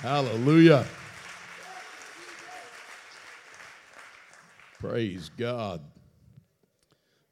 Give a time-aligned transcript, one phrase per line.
[0.00, 0.86] Hallelujah.
[4.78, 5.82] Praise God.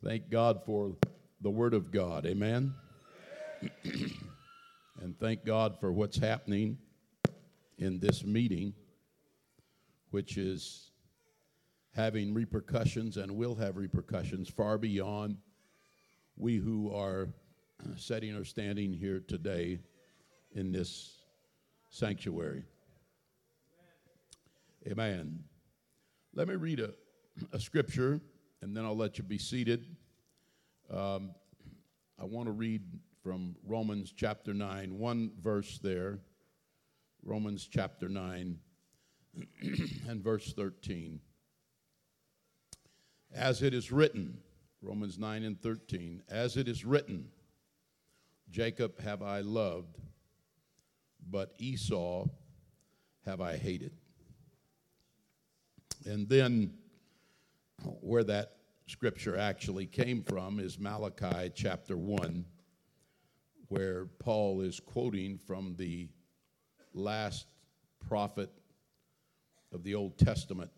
[0.05, 0.95] Thank God for
[1.41, 2.27] the Word of God.
[2.27, 2.75] Amen.
[5.03, 6.77] and thank God for what's happening
[7.79, 8.75] in this meeting,
[10.11, 10.91] which is
[11.95, 15.39] having repercussions and will have repercussions far beyond
[16.37, 17.31] we who are
[17.97, 19.79] sitting or standing here today
[20.53, 21.18] in this
[21.91, 22.65] sanctuary.
[24.87, 25.45] Amen.
[26.35, 26.93] Let me read a,
[27.53, 28.21] a scripture
[28.63, 29.87] and then I'll let you be seated.
[30.91, 31.31] Um,
[32.19, 32.83] I want to read
[33.23, 36.21] from Romans chapter 9, one verse there.
[37.23, 38.59] Romans chapter 9
[40.09, 41.21] and verse 13.
[43.35, 44.39] As it is written,
[44.81, 47.29] Romans 9 and 13, as it is written,
[48.51, 49.99] Jacob have I loved
[51.31, 52.27] but Esau
[53.25, 53.93] have I hated.
[56.07, 56.73] And then,
[58.01, 62.45] where that scripture actually came from is Malachi chapter 1,
[63.69, 66.09] where Paul is quoting from the
[66.95, 67.47] last
[68.09, 68.51] prophet
[69.73, 70.71] of the Old Testament.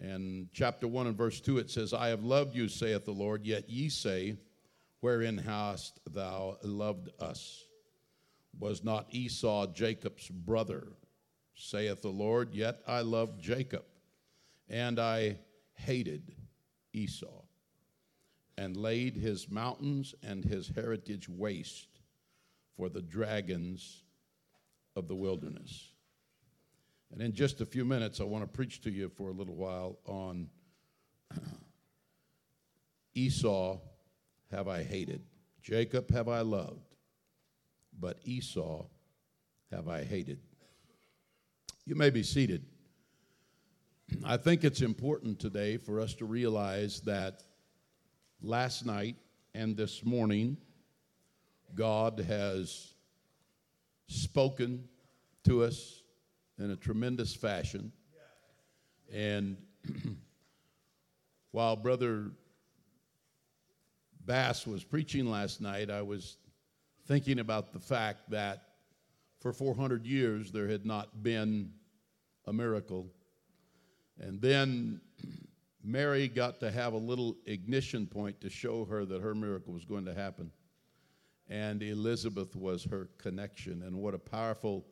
[0.00, 3.44] And chapter 1 and verse 2, it says, I have loved you, saith the Lord,
[3.44, 4.36] yet ye say,
[5.00, 7.63] Wherein hast thou loved us?
[8.58, 10.88] Was not Esau Jacob's brother,
[11.54, 12.54] saith the Lord?
[12.54, 13.84] Yet I loved Jacob,
[14.68, 15.38] and I
[15.74, 16.34] hated
[16.92, 17.42] Esau,
[18.56, 22.00] and laid his mountains and his heritage waste
[22.76, 24.02] for the dragons
[24.96, 25.92] of the wilderness.
[27.12, 29.54] And in just a few minutes, I want to preach to you for a little
[29.54, 30.48] while on
[33.14, 33.78] Esau
[34.50, 35.22] have I hated,
[35.62, 36.93] Jacob have I loved
[37.98, 38.86] but Esau
[39.70, 40.38] have I hated.
[41.86, 42.64] You may be seated.
[44.24, 47.42] I think it's important today for us to realize that
[48.42, 49.16] last night
[49.54, 50.56] and this morning,
[51.74, 52.94] God has
[54.06, 54.84] spoken
[55.44, 56.02] to us
[56.58, 57.92] in a tremendous fashion.
[59.12, 59.56] And
[61.50, 62.30] while Brother
[64.24, 66.38] Bass was preaching last night, I was
[67.06, 68.62] thinking about the fact that
[69.40, 71.70] for 400 years there had not been
[72.46, 73.06] a miracle.
[74.18, 75.00] And then
[75.82, 79.84] Mary got to have a little ignition point to show her that her miracle was
[79.84, 80.50] going to happen.
[81.48, 83.82] And Elizabeth was her connection.
[83.82, 84.86] And what a powerful,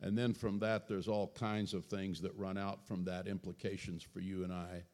[0.00, 4.04] and then from that, there's all kinds of things that run out from that, implications
[4.04, 4.84] for you and I.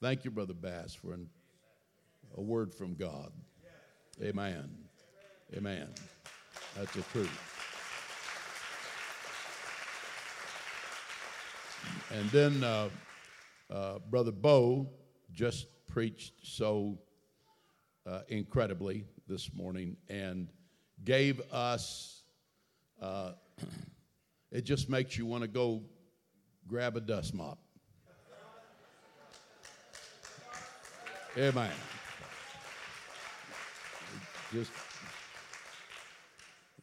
[0.00, 1.28] Thank you, Brother Bass, for an,
[2.38, 3.32] a word from God.
[4.22, 4.79] Amen.
[5.56, 5.88] Amen.
[6.76, 7.50] That's the truth.
[12.12, 12.88] And then uh,
[13.70, 14.88] uh, Brother Bo
[15.32, 16.98] just preached so
[18.06, 20.48] uh, incredibly this morning and
[21.04, 22.22] gave us,
[23.00, 23.32] uh,
[24.52, 25.82] it just makes you want to go
[26.68, 27.58] grab a dust mop.
[31.36, 31.70] Amen.
[34.52, 34.72] Just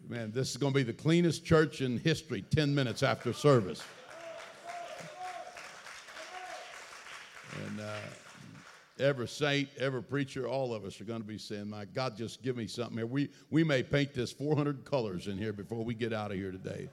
[0.09, 3.83] Man, this is going to be the cleanest church in history 10 minutes after service.
[7.65, 11.83] And uh, every saint, every preacher, all of us are going to be saying, My
[11.83, 13.05] God, just give me something here.
[13.05, 16.51] We, we may paint this 400 colors in here before we get out of here
[16.51, 16.87] today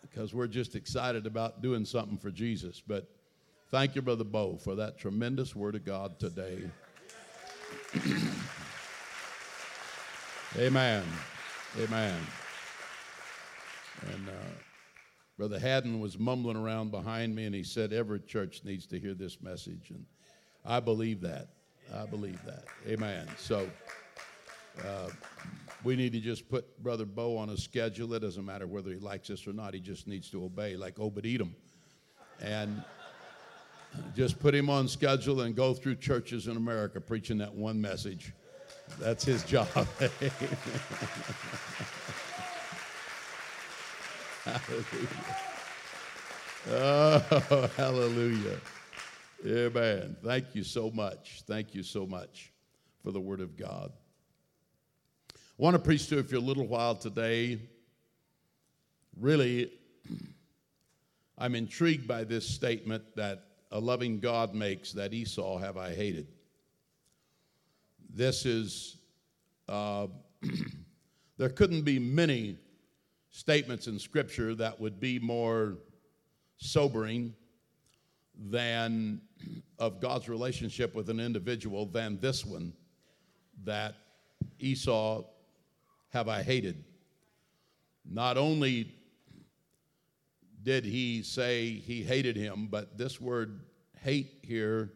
[0.00, 2.80] because we're just excited about doing something for Jesus.
[2.86, 3.10] But
[3.72, 6.70] thank you, Brother Bo, for that tremendous word of God today.
[10.56, 11.02] Amen.
[11.78, 12.16] Amen.
[14.12, 14.32] And uh,
[15.36, 19.12] Brother Haddon was mumbling around behind me, and he said, Every church needs to hear
[19.12, 19.90] this message.
[19.90, 20.06] And
[20.64, 21.48] I believe that.
[21.94, 22.64] I believe that.
[22.88, 23.28] Amen.
[23.36, 23.68] So
[24.84, 25.10] uh,
[25.84, 28.14] we need to just put Brother Bo on a schedule.
[28.14, 30.98] It doesn't matter whether he likes us or not, he just needs to obey, like
[30.98, 31.54] Obed Edom.
[32.40, 32.82] And
[34.14, 38.32] just put him on schedule and go through churches in America preaching that one message.
[38.98, 39.68] That's his job.
[44.44, 45.08] hallelujah.
[46.68, 48.60] Oh, hallelujah.
[49.46, 50.16] Amen.
[50.24, 51.42] Thank you so much.
[51.46, 52.52] Thank you so much
[53.02, 53.92] for the Word of God.
[55.32, 57.60] I want to preach to you for a little while today.
[59.20, 59.70] Really,
[61.38, 66.26] I'm intrigued by this statement that a loving God makes that Esau have I hated.
[68.08, 68.96] This is,
[69.68, 70.06] uh,
[71.36, 72.58] there couldn't be many
[73.30, 75.76] statements in Scripture that would be more
[76.56, 77.34] sobering
[78.48, 79.20] than
[79.78, 82.72] of God's relationship with an individual than this one
[83.64, 83.94] that
[84.58, 85.24] Esau
[86.10, 86.84] have I hated.
[88.04, 88.94] Not only
[90.62, 93.60] did he say he hated him, but this word
[94.02, 94.92] hate here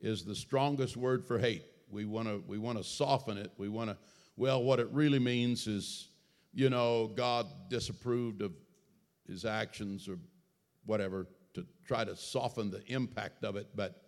[0.00, 1.64] is the strongest word for hate.
[1.92, 3.50] We want to we want to soften it.
[3.58, 3.96] We want to
[4.36, 6.08] well what it really means is
[6.52, 8.52] you know God disapproved of
[9.28, 10.18] his actions or
[10.84, 14.02] whatever to try to soften the impact of it, but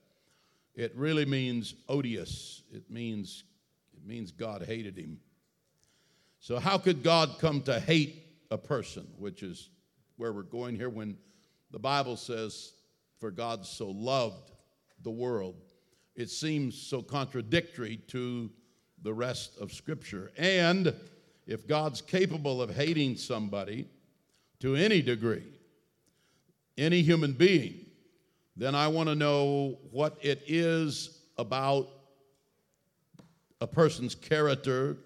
[0.75, 2.63] it really means odious.
[2.73, 3.45] It means
[3.95, 5.21] it means God hated him.
[6.41, 9.69] So how could God come to hate a person, which is
[10.17, 11.17] where we're going here when
[11.71, 12.73] the Bible says
[13.19, 14.53] for God so loved
[15.03, 15.57] the world.
[16.17, 18.51] It seems so contradictory to
[19.03, 20.33] the rest of Scripture.
[20.39, 20.95] And
[21.47, 23.89] if God's capable of hating somebody
[24.61, 25.45] to any degree,
[26.79, 27.87] any human being,
[28.57, 31.89] then I want to know what it is about
[33.61, 34.97] a person's character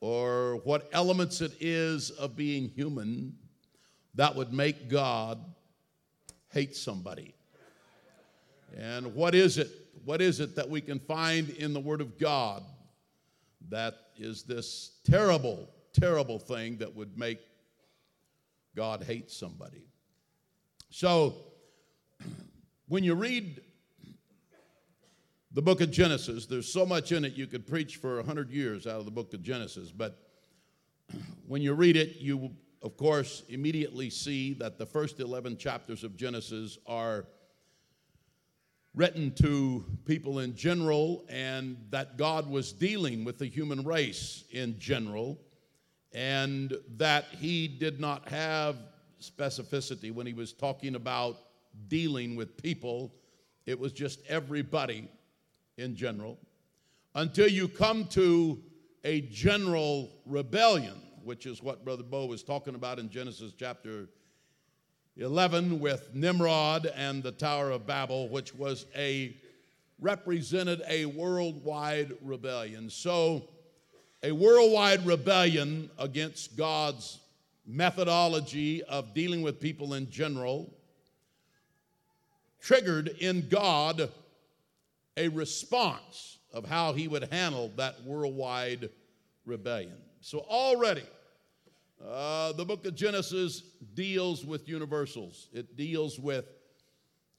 [0.00, 3.36] or what elements it is of being human
[4.14, 5.38] that would make God
[6.52, 7.34] hate somebody.
[8.76, 9.70] And what is it?
[10.04, 12.62] What is it that we can find in the Word of God
[13.70, 17.38] that is this terrible, terrible thing that would make
[18.76, 19.86] God hate somebody?
[20.90, 21.34] So,
[22.88, 23.62] when you read
[25.52, 28.86] the book of Genesis, there's so much in it you could preach for 100 years
[28.86, 29.90] out of the book of Genesis.
[29.90, 30.18] But
[31.46, 32.50] when you read it, you,
[32.82, 37.24] of course, immediately see that the first 11 chapters of Genesis are
[38.94, 44.78] written to people in general and that God was dealing with the human race in
[44.78, 45.38] general
[46.12, 48.76] and that he did not have
[49.20, 51.38] specificity when he was talking about
[51.88, 53.12] dealing with people.
[53.66, 55.08] It was just everybody
[55.76, 56.38] in general.
[57.16, 58.62] Until you come to
[59.02, 60.94] a general rebellion,
[61.24, 64.08] which is what Brother Bo was talking about in Genesis chapter
[65.16, 69.36] 11 with Nimrod and the Tower of Babel, which was a
[70.00, 72.90] represented a worldwide rebellion.
[72.90, 73.48] So,
[74.22, 77.20] a worldwide rebellion against God's
[77.66, 80.70] methodology of dealing with people in general
[82.60, 84.10] triggered in God
[85.16, 88.88] a response of how he would handle that worldwide
[89.44, 89.96] rebellion.
[90.20, 91.04] So already,
[92.06, 93.62] uh, the book of Genesis
[93.94, 95.48] deals with universals.
[95.52, 96.46] It deals with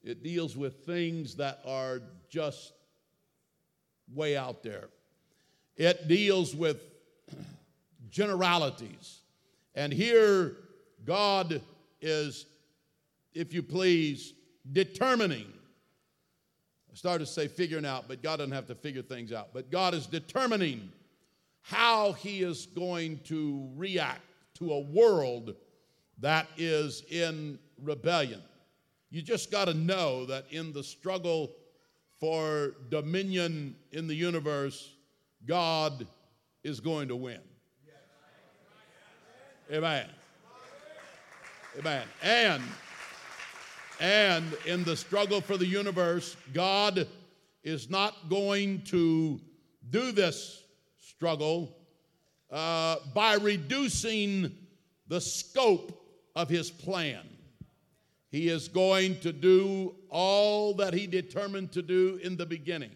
[0.02, 2.72] it deals with things that are just
[4.14, 4.84] way out there.
[5.76, 6.80] It deals with
[8.10, 9.20] generalities.
[9.74, 10.56] And here,
[11.04, 11.60] God
[12.00, 12.46] is,
[13.34, 14.32] if you please,
[14.72, 15.52] determining.
[16.92, 19.48] I started to say figuring out, but God doesn't have to figure things out.
[19.52, 20.88] But God is determining
[21.62, 24.20] how He is going to react
[24.58, 25.54] to a world
[26.18, 28.42] that is in rebellion.
[29.10, 31.52] You just got to know that in the struggle
[32.18, 34.94] for dominion in the universe,
[35.46, 36.06] God
[36.64, 37.40] is going to win.
[39.72, 40.08] Amen.
[41.78, 42.04] Amen.
[42.22, 42.62] And
[43.98, 47.06] and in the struggle for the universe, God
[47.64, 49.40] is not going to
[49.90, 50.62] do this
[50.98, 51.74] struggle
[52.50, 54.52] uh, by reducing
[55.08, 56.02] the scope
[56.34, 57.22] of his plan.
[58.30, 62.90] He is going to do all that he determined to do in the beginning.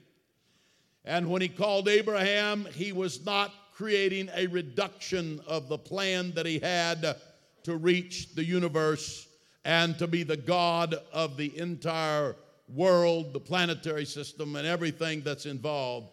[1.04, 6.44] And when he called Abraham, he was not creating a reduction of the plan that
[6.44, 7.16] he had
[7.62, 9.26] to reach the universe
[9.64, 12.36] and to be the God of the entire
[12.68, 16.12] world, the planetary system, and everything that's involved.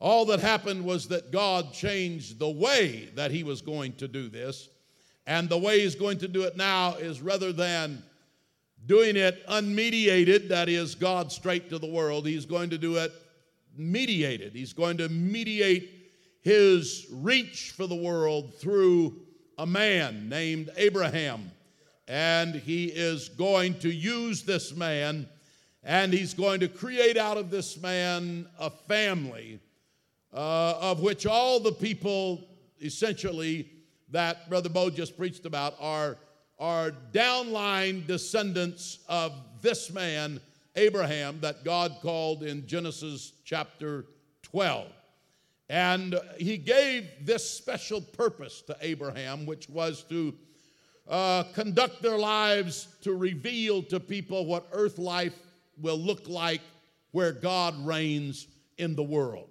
[0.00, 4.28] All that happened was that God changed the way that He was going to do
[4.28, 4.68] this.
[5.26, 8.02] And the way He's going to do it now is rather than
[8.86, 13.12] doing it unmediated, that is, God straight to the world, He's going to do it
[13.76, 14.54] mediated.
[14.54, 15.98] He's going to mediate
[16.42, 19.20] his reach for the world through
[19.58, 21.50] a man named Abraham.
[22.06, 25.28] And he is going to use this man
[25.84, 29.60] and he's going to create out of this man a family
[30.32, 32.44] uh, of which all the people
[32.80, 33.70] essentially
[34.10, 36.16] that Brother Bo just preached about are,
[36.58, 40.40] are downline descendants of this man,
[40.76, 44.06] Abraham, that God called in Genesis chapter
[44.42, 44.88] 12.
[45.70, 50.34] And he gave this special purpose to Abraham, which was to
[51.08, 55.38] uh, conduct their lives to reveal to people what earth life
[55.80, 56.62] will look like
[57.12, 58.46] where God reigns
[58.78, 59.48] in the world,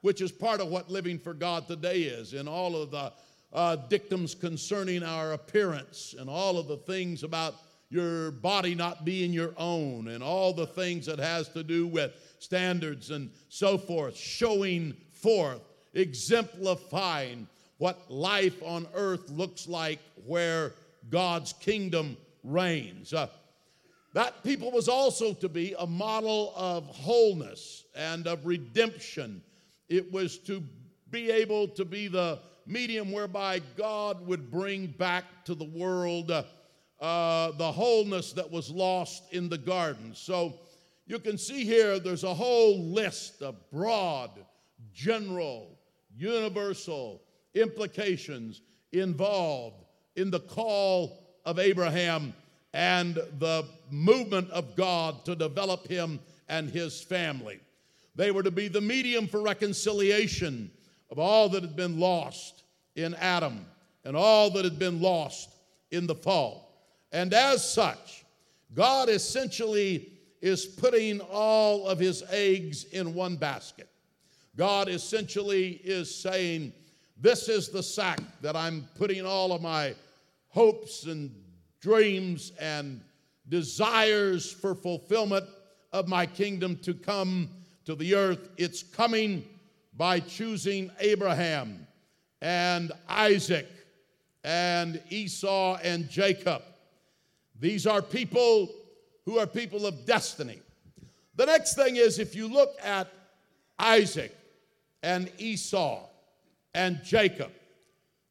[0.00, 3.12] which is part of what living for God today is in all of the
[3.52, 7.54] uh, dictums concerning our appearance and all of the things about
[7.90, 12.12] your body not being your own and all the things that has to do with
[12.38, 15.62] standards and so forth showing forth
[15.94, 20.74] exemplifying what life on earth looks like where
[21.08, 23.12] god's kingdom reigns.
[23.12, 23.28] Uh,
[24.14, 29.42] that people was also to be a model of wholeness and of redemption
[29.88, 30.62] it was to
[31.10, 37.52] be able to be the medium whereby God would bring back to the world uh,
[37.52, 40.12] the wholeness that was lost in the garden.
[40.14, 40.54] So
[41.06, 44.30] you can see here there's a whole list of broad,
[44.92, 45.78] general,
[46.16, 47.22] universal
[47.54, 48.60] implications
[48.92, 49.84] involved
[50.16, 52.34] in the call of Abraham
[52.74, 57.60] and the movement of God to develop him and his family.
[58.18, 60.72] They were to be the medium for reconciliation
[61.08, 62.64] of all that had been lost
[62.96, 63.64] in Adam
[64.04, 65.50] and all that had been lost
[65.92, 66.68] in the fall.
[67.12, 68.24] And as such,
[68.74, 70.10] God essentially
[70.42, 73.88] is putting all of his eggs in one basket.
[74.56, 76.72] God essentially is saying,
[77.16, 79.94] This is the sack that I'm putting all of my
[80.48, 81.32] hopes and
[81.80, 83.00] dreams and
[83.48, 85.46] desires for fulfillment
[85.92, 87.50] of my kingdom to come
[87.88, 88.50] to the earth.
[88.58, 89.42] It's coming
[89.96, 91.86] by choosing Abraham
[92.42, 93.66] and Isaac
[94.44, 96.60] and Esau and Jacob.
[97.58, 98.68] These are people
[99.24, 100.60] who are people of destiny.
[101.36, 103.10] The next thing is if you look at
[103.78, 104.36] Isaac
[105.02, 106.02] and Esau
[106.74, 107.50] and Jacob,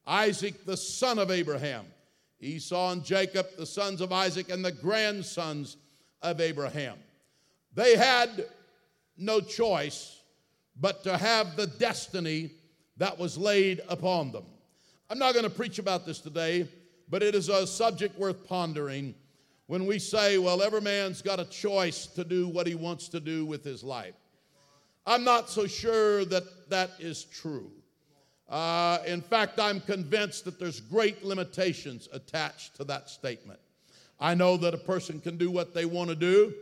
[0.06, 1.88] Isaac, the son of Abraham,
[2.40, 5.78] Esau and Jacob, the sons of Isaac, and the grandsons
[6.22, 7.00] of Abraham.
[7.74, 8.46] They had
[9.18, 10.22] no choice
[10.80, 12.52] but to have the destiny
[12.98, 14.46] that was laid upon them.
[15.10, 16.68] I'm not going to preach about this today,
[17.10, 19.16] but it is a subject worth pondering
[19.68, 23.20] when we say, well, every man's got a choice to do what he wants to
[23.20, 24.16] do with his life.
[25.06, 27.72] I'm not so sure that that is true.
[28.50, 33.60] Uh, in fact, I'm convinced that there's great limitations attached to that statement.
[34.20, 36.54] I know that a person can do what they want to do,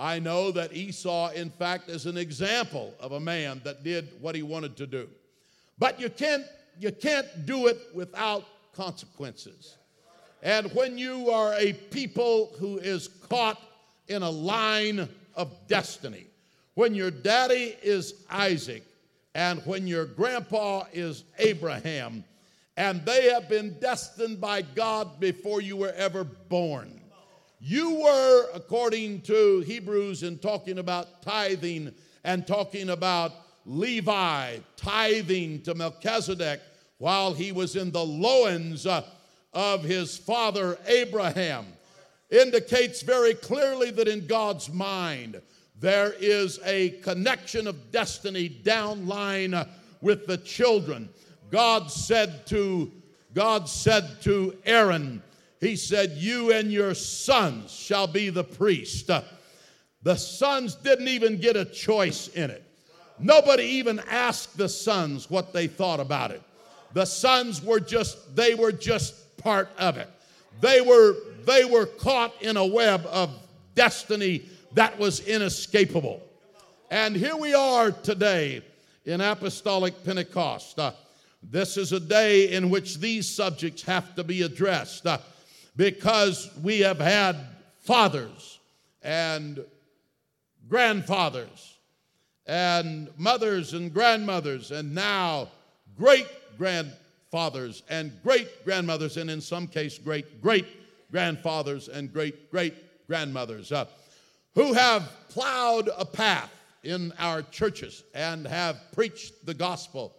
[0.00, 4.34] I know that Esau, in fact, is an example of a man that did what
[4.34, 5.06] he wanted to do.
[5.78, 6.46] But you can't,
[6.78, 9.76] you can't do it without consequences.
[10.42, 13.60] And when you are a people who is caught
[14.08, 16.26] in a line of destiny,
[16.72, 18.84] when your daddy is Isaac
[19.34, 22.24] and when your grandpa is Abraham,
[22.78, 26.99] and they have been destined by God before you were ever born.
[27.62, 31.92] You were, according to Hebrews, in talking about tithing
[32.24, 33.32] and talking about
[33.66, 36.60] Levi tithing to Melchizedek
[36.96, 39.04] while he was in the loins uh,
[39.52, 41.66] of his father Abraham,
[42.30, 45.40] indicates very clearly that in God's mind
[45.78, 49.66] there is a connection of destiny down line uh,
[50.00, 51.10] with the children.
[51.50, 52.90] God said to
[53.34, 55.22] God said to Aaron,
[55.60, 59.10] he said, You and your sons shall be the priest.
[60.02, 62.64] The sons didn't even get a choice in it.
[63.18, 66.42] Nobody even asked the sons what they thought about it.
[66.94, 70.08] The sons were just, they were just part of it.
[70.60, 73.30] They were, they were caught in a web of
[73.74, 76.22] destiny that was inescapable.
[76.90, 78.62] And here we are today
[79.04, 80.78] in Apostolic Pentecost.
[80.78, 80.92] Uh,
[81.42, 85.06] this is a day in which these subjects have to be addressed.
[85.06, 85.18] Uh,
[85.80, 87.38] because we have had
[87.78, 88.58] fathers
[89.00, 89.64] and
[90.68, 91.78] grandfathers
[92.46, 95.48] and mothers and grandmothers and now
[95.96, 96.26] great
[96.58, 100.66] grandfathers and great grandmothers and in some case great great
[101.10, 102.74] grandfathers and great great
[103.06, 103.86] grandmothers uh,
[104.54, 106.52] who have plowed a path
[106.84, 110.14] in our churches and have preached the gospel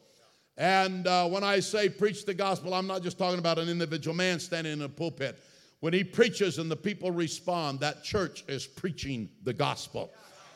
[0.58, 4.16] and uh, when I say preach the gospel, I'm not just talking about an individual
[4.16, 5.40] man standing in a pulpit.
[5.82, 10.12] When he preaches and the people respond, that church is preaching the gospel.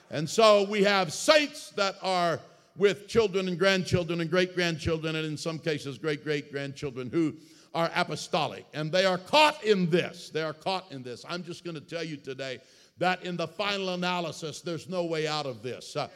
[0.10, 2.39] And so we have saints that are
[2.77, 7.34] with children and grandchildren and great grandchildren, and in some cases, great great grandchildren who
[7.74, 8.65] are apostolic.
[8.74, 10.29] And they are caught in this.
[10.29, 11.25] They are caught in this.
[11.27, 12.60] I'm just going to tell you today
[13.00, 15.96] that in the final analysis, there's no way out of this.
[15.96, 16.08] Uh,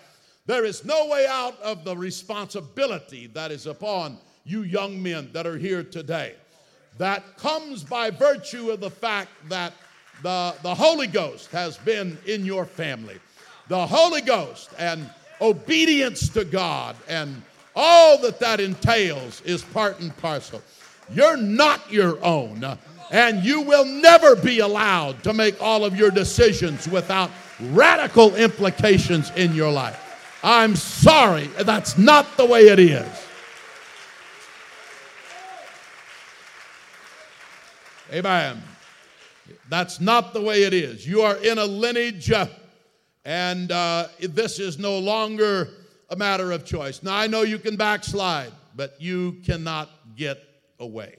[0.46, 5.46] There is no way out of the responsibility that is upon you young men that
[5.46, 6.36] are here today.
[7.00, 9.74] That comes by virtue of the fact that
[10.22, 13.18] the, the Holy Ghost has been in your family.
[13.70, 17.42] The Holy Ghost and obedience to God and
[17.74, 20.62] all that that entails is part and parcel.
[21.10, 22.66] You're not your own,
[23.12, 27.32] and you will never be allowed to make all of your decisions without
[27.72, 30.38] radical implications in your life.
[30.44, 33.08] I'm sorry, that's not the way it is.
[38.12, 38.62] Amen.
[39.70, 41.08] That's not the way it is.
[41.08, 42.48] You are in a lineage, uh,
[43.24, 45.70] and uh, this is no longer
[46.10, 47.04] a matter of choice.
[47.04, 50.40] Now, I know you can backslide, but you cannot get
[50.80, 51.18] away.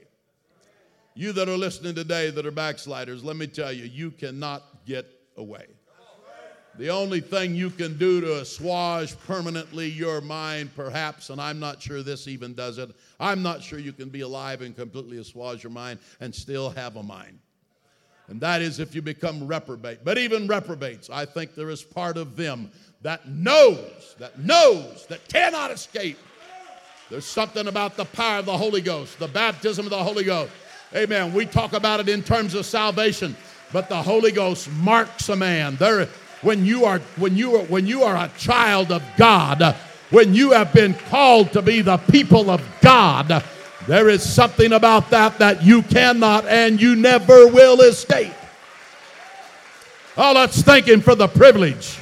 [1.13, 5.05] You that are listening today that are backsliders, let me tell you, you cannot get
[5.37, 5.67] away.
[6.77, 11.81] The only thing you can do to assuage permanently your mind, perhaps, and I'm not
[11.81, 15.63] sure this even does it, I'm not sure you can be alive and completely assuage
[15.63, 17.39] your mind and still have a mind.
[18.29, 20.05] And that is if you become reprobate.
[20.05, 25.27] But even reprobates, I think there is part of them that knows, that knows, that
[25.27, 26.17] cannot escape.
[27.09, 30.53] There's something about the power of the Holy Ghost, the baptism of the Holy Ghost.
[30.95, 31.33] Amen.
[31.33, 33.35] We talk about it in terms of salvation,
[33.73, 35.75] but the Holy Ghost marks a man.
[35.75, 36.07] There,
[36.41, 39.75] when you are when you are when you are a child of God,
[40.09, 43.43] when you have been called to be the people of God,
[43.87, 48.33] there is something about that that you cannot and you never will escape.
[50.17, 51.97] Oh, let's thank Him for the privilege.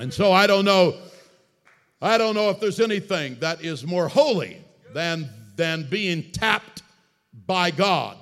[0.00, 0.94] And so I don't know
[2.00, 4.62] I don't know if there's anything that is more holy
[4.94, 6.82] than, than being tapped
[7.46, 8.16] by God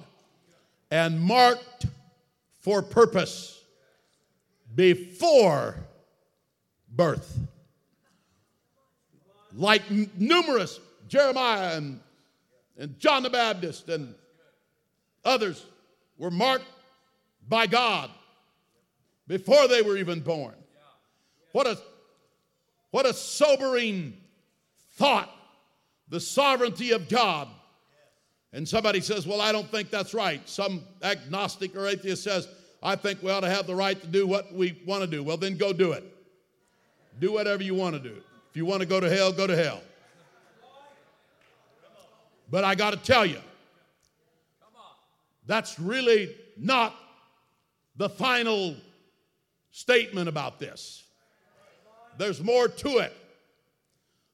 [0.91, 1.87] and marked
[2.61, 3.63] for purpose
[4.75, 5.77] before
[6.89, 7.39] birth.
[9.53, 12.01] Like numerous Jeremiah and,
[12.79, 14.15] and John the Baptist and
[15.25, 15.65] others
[16.19, 16.65] were marked
[17.49, 18.11] by God
[19.27, 20.55] before they were even born.
[21.53, 21.79] What a
[22.97, 24.17] what a sobering
[24.95, 25.31] thought,
[26.09, 27.47] the sovereignty of God.
[28.55, 30.41] And somebody says, Well, I don't think that's right.
[30.49, 32.49] Some agnostic or atheist says,
[32.83, 35.23] I think we ought to have the right to do what we want to do.
[35.23, 36.05] Well, then go do it.
[37.21, 38.17] Do whatever you want to do.
[38.49, 39.83] If you want to go to hell, go to hell.
[42.51, 43.41] But I got to tell you,
[45.45, 46.97] that's really not
[47.97, 48.75] the final
[49.71, 51.06] statement about this.
[52.19, 53.13] There's more to it.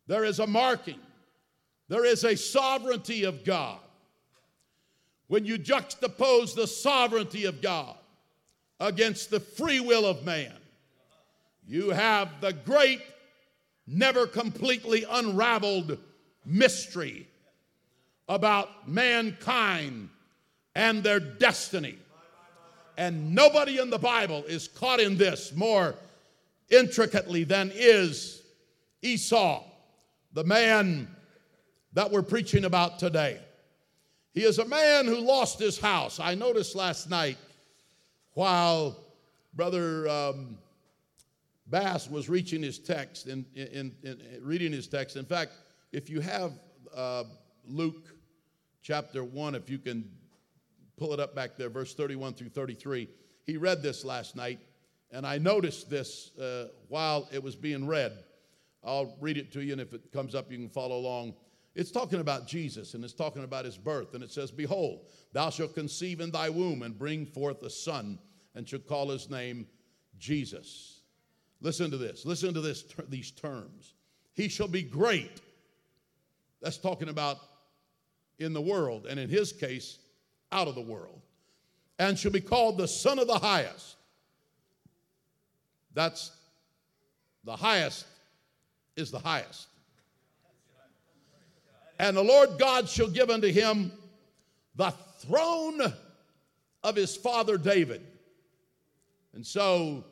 [0.07, 1.01] There is a marking,
[1.88, 3.79] there is a sovereignty of God.
[5.29, 7.97] When you juxtapose the sovereignty of God
[8.79, 10.53] against the free will of man,
[11.66, 13.01] you have the great,
[13.87, 15.99] never completely unraveled
[16.45, 17.27] mystery
[18.29, 20.11] about mankind
[20.75, 21.97] and their destiny.
[22.99, 25.95] And nobody in the Bible is caught in this more
[26.72, 28.42] intricately than is
[29.02, 29.62] Esau,
[30.32, 31.08] the man
[31.92, 33.38] that we're preaching about today.
[34.32, 36.18] He is a man who lost his house.
[36.18, 37.37] I noticed last night
[38.32, 38.96] while
[39.54, 40.56] Brother um,
[41.66, 45.16] Bass was reaching his text and in, in, in, reading his text.
[45.16, 45.52] In fact,
[45.92, 46.52] if you have
[46.96, 47.24] uh,
[47.68, 48.08] Luke
[48.82, 50.08] chapter 1, if you can
[50.96, 53.08] pull it up back there, verse 31 through 33,
[53.44, 54.61] he read this last night
[55.12, 58.12] and I noticed this uh, while it was being read.
[58.83, 61.35] I'll read it to you, and if it comes up, you can follow along.
[61.75, 64.14] It's talking about Jesus, and it's talking about his birth.
[64.14, 68.18] And it says, Behold, thou shalt conceive in thy womb and bring forth a son,
[68.55, 69.66] and shall call his name
[70.18, 71.03] Jesus.
[71.61, 72.27] Listen to this.
[72.27, 73.94] Listen to this, ter- these terms.
[74.35, 75.40] He shall be great.
[76.61, 77.38] That's talking about
[78.38, 79.98] in the world, and in his case,
[80.51, 81.20] out of the world.
[81.98, 83.96] And shall be called the Son of the Highest.
[85.94, 86.31] That's
[87.44, 88.07] the highest,
[88.96, 89.68] is the highest.
[91.98, 93.92] And the Lord God shall give unto him
[94.74, 95.81] the throne
[96.83, 98.05] of his father David.
[99.35, 100.05] And so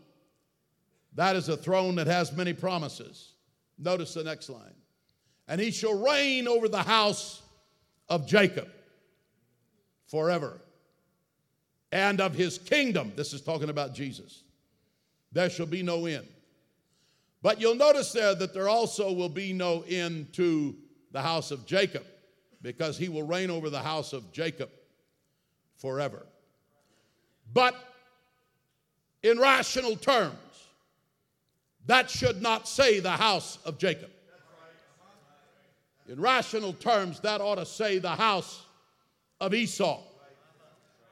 [1.14, 3.32] that is a throne that has many promises.
[3.78, 4.74] Notice the next line.
[5.48, 7.42] And he shall reign over the house
[8.08, 8.68] of Jacob
[10.06, 10.60] forever.
[11.90, 14.44] And of his kingdom, this is talking about Jesus
[15.32, 16.26] there shall be no end.
[17.42, 20.74] But you'll notice there that there also will be no end to
[21.12, 22.04] the house of Jacob.
[22.62, 24.70] because he will reign over the house of Jacob
[25.76, 26.26] forever.
[27.52, 27.74] But
[29.22, 30.36] in rational terms,
[31.86, 34.10] that should not say the house of Jacob.
[36.08, 38.62] In rational terms, that ought to say the house
[39.40, 40.02] of Esau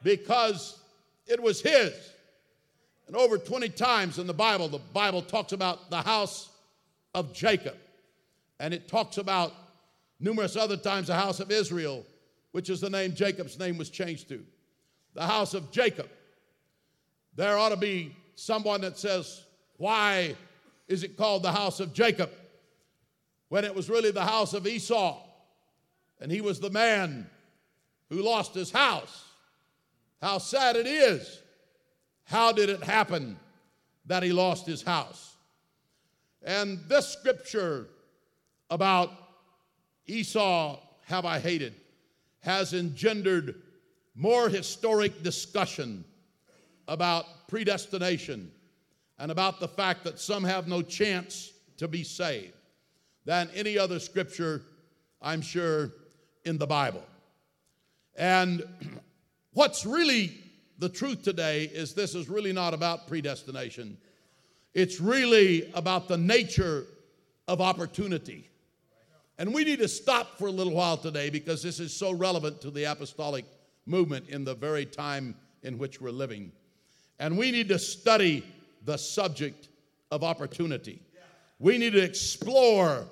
[0.03, 0.79] because
[1.25, 1.93] it was his.
[3.09, 6.47] And over 20 times in the Bible, the Bible talks about the house
[7.15, 7.75] of Jacob.
[8.59, 9.51] And it talks about
[10.19, 12.05] numerous other times the house of Israel,
[12.51, 14.45] which is the name Jacob's name was changed to.
[15.15, 16.07] The house of Jacob.
[17.35, 19.43] There ought to be someone that says,
[19.77, 20.35] Why
[20.87, 22.29] is it called the house of Jacob?
[23.47, 25.19] When it was really the house of Esau.
[26.21, 27.27] And he was the man
[28.11, 29.25] who lost his house.
[30.21, 31.38] How sad it is.
[32.29, 33.39] How did it happen
[34.05, 35.35] that he lost his house?
[36.43, 37.87] And this scripture
[38.69, 39.11] about
[40.05, 41.73] Esau have I hated
[42.41, 43.55] has engendered
[44.13, 46.05] more historic discussion
[46.87, 48.51] about predestination
[49.17, 52.53] and about the fact that some have no chance to be saved
[53.25, 54.61] than any other scripture,
[55.19, 55.93] I'm sure,
[56.45, 57.03] in the Bible.
[58.15, 58.63] And
[59.53, 60.43] what's really
[60.79, 63.97] the truth today is this is really not about predestination.
[64.73, 66.85] It's really about the nature
[67.49, 68.49] of opportunity.
[69.37, 72.61] And we need to stop for a little while today because this is so relevant
[72.61, 73.45] to the apostolic
[73.85, 76.51] movement in the very time in which we're living.
[77.19, 78.45] And we need to study
[78.85, 79.67] the subject
[80.11, 81.01] of opportunity.
[81.59, 83.05] We need to explore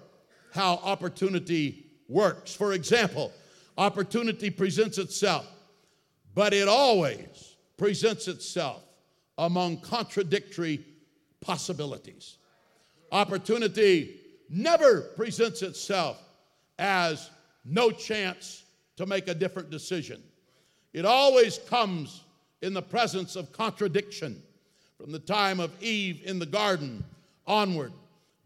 [0.54, 2.56] how opportunity works.
[2.56, 3.34] For example,
[3.78, 5.46] opportunity presents itself,
[6.34, 8.84] but it always presents itself
[9.38, 10.84] among contradictory
[11.42, 12.38] possibilities.
[13.12, 16.22] Opportunity never presents itself
[16.80, 17.30] as
[17.63, 18.63] no chance
[18.96, 20.22] to make a different decision.
[20.94, 22.24] It always comes
[22.62, 24.42] in the presence of contradiction.
[24.98, 27.04] From the time of Eve in the garden
[27.46, 27.94] onward,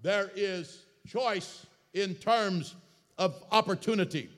[0.01, 2.75] there is choice in terms
[3.17, 4.29] of opportunity.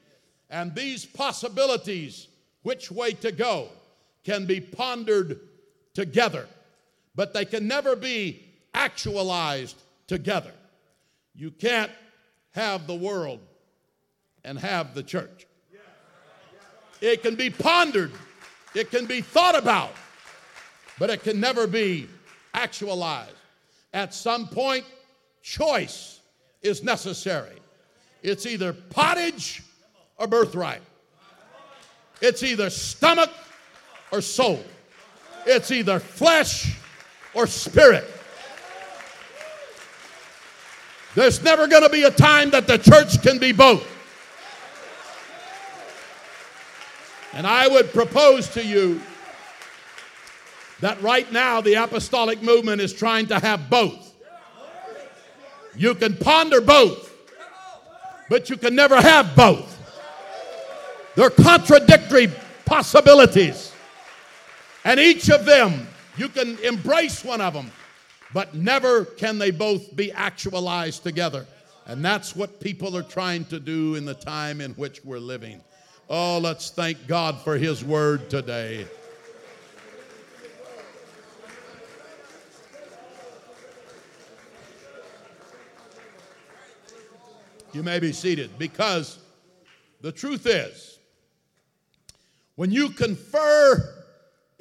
[0.49, 2.27] And these possibilities,
[2.61, 3.69] which way to go,
[4.23, 5.39] can be pondered
[5.93, 6.47] together,
[7.15, 10.51] but they can never be actualized together.
[11.35, 11.91] You can't
[12.51, 13.39] have the world
[14.43, 15.47] and have the church.
[17.01, 18.11] It can be pondered,
[18.73, 19.91] it can be thought about,
[20.97, 22.07] but it can never be
[22.53, 23.35] actualized.
[23.93, 24.85] At some point,
[25.41, 26.21] choice
[26.61, 27.59] is necessary.
[28.21, 29.63] It's either pottage
[30.17, 30.81] or birthright.
[32.21, 33.29] It's either stomach
[34.13, 34.63] or soul.
[35.47, 36.77] It's either flesh
[37.33, 38.05] or spirit.
[41.15, 43.85] There's never going to be a time that the church can be both.
[47.33, 49.01] And I would propose to you
[50.81, 54.13] that right now the apostolic movement is trying to have both.
[55.75, 57.11] You can ponder both,
[58.29, 59.71] but you can never have both.
[61.15, 62.31] They're contradictory
[62.65, 63.72] possibilities.
[64.85, 67.71] And each of them, you can embrace one of them,
[68.33, 71.45] but never can they both be actualized together.
[71.85, 75.61] And that's what people are trying to do in the time in which we're living.
[76.09, 78.85] Oh, let's thank God for His word today.
[87.71, 89.17] You may be seated because
[90.01, 90.99] the truth is,
[92.55, 94.02] when you confer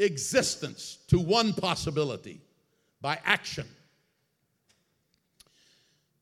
[0.02, 2.40] existence to one possibility
[3.00, 3.66] by action.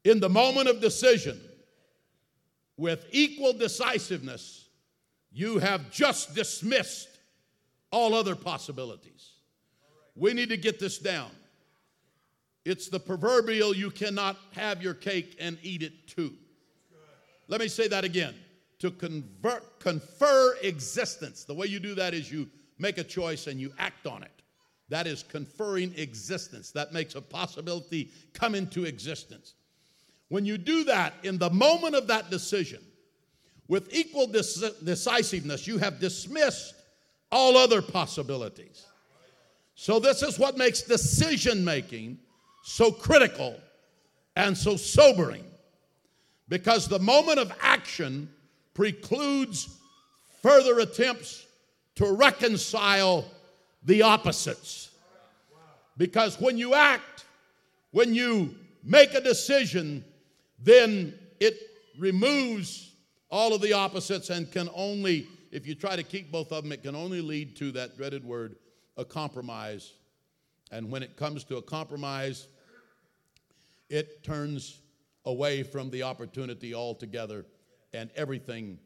[0.05, 1.41] In the moment of decision,
[2.77, 4.69] with equal decisiveness,
[5.33, 7.09] you have just dismissed
[7.93, 9.33] all other possibilities.
[10.17, 11.31] We need to get this down.
[12.65, 16.33] It's the proverbial you cannot have your cake and eat it too.
[17.49, 18.35] Let me say that again.
[18.81, 22.49] To convert, confer existence, the way you do that is you
[22.81, 24.31] make a choice and you act on it.
[24.89, 26.71] That is conferring existence.
[26.73, 29.55] That makes a possibility come into existence.
[30.29, 32.81] When you do that, in the moment of that decision,
[33.69, 36.75] with equal decisiveness, you have dismissed
[37.31, 38.87] all other possibilities.
[39.77, 42.19] So, this is what makes decision making
[42.65, 43.57] so critical
[44.37, 45.45] and so sobering
[46.49, 48.29] because the moment of action
[48.75, 49.79] precludes
[50.43, 51.47] further attempts
[52.01, 53.27] to reconcile
[53.85, 54.89] the opposites.
[55.99, 57.27] Because when you act,
[57.91, 60.03] when you make a decision,
[60.59, 61.59] then it
[61.99, 62.93] removes
[63.31, 66.73] all of the opposites and can only, if you try to keep both of them,
[66.73, 68.57] it can only lead to that dreaded word,
[68.97, 69.93] a compromise.
[70.73, 72.49] And when it comes to a compromise,
[73.91, 74.81] it turns
[75.27, 77.45] away from the opportunity altogether
[77.93, 78.79] and everything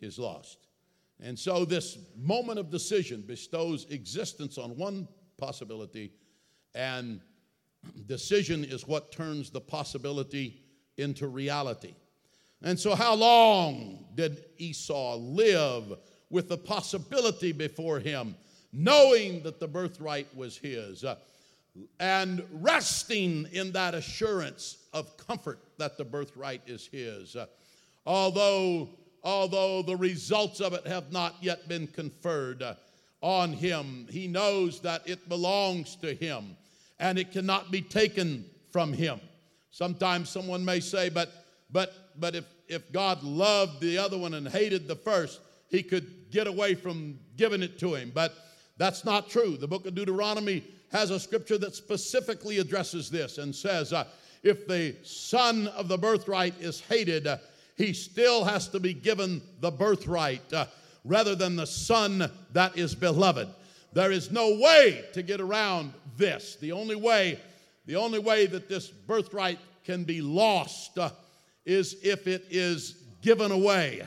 [0.00, 0.65] is lost.
[1.22, 6.12] And so, this moment of decision bestows existence on one possibility,
[6.74, 7.20] and
[8.06, 10.62] decision is what turns the possibility
[10.98, 11.94] into reality.
[12.62, 15.98] And so, how long did Esau live
[16.30, 18.34] with the possibility before him,
[18.72, 21.16] knowing that the birthright was his, uh,
[22.00, 27.36] and resting in that assurance of comfort that the birthright is his?
[27.36, 27.46] Uh,
[28.04, 28.88] although
[29.26, 32.62] although the results of it have not yet been conferred
[33.20, 34.06] on him.
[34.08, 36.56] He knows that it belongs to him
[37.00, 39.20] and it cannot be taken from him.
[39.72, 41.30] Sometimes someone may say, but
[41.72, 46.30] but but if if God loved the other one and hated the first, he could
[46.30, 48.12] get away from giving it to him.
[48.14, 48.32] But
[48.76, 49.56] that's not true.
[49.56, 50.62] The book of Deuteronomy
[50.92, 54.04] has a scripture that specifically addresses this and says, uh,
[54.44, 57.38] if the son of the birthright is hated, uh,
[57.76, 60.66] he still has to be given the birthright uh,
[61.04, 63.48] rather than the son that is beloved.
[63.92, 66.56] There is no way to get around this.
[66.56, 67.38] The only way,
[67.86, 71.10] the only way that this birthright can be lost uh,
[71.64, 74.02] is if it is given away.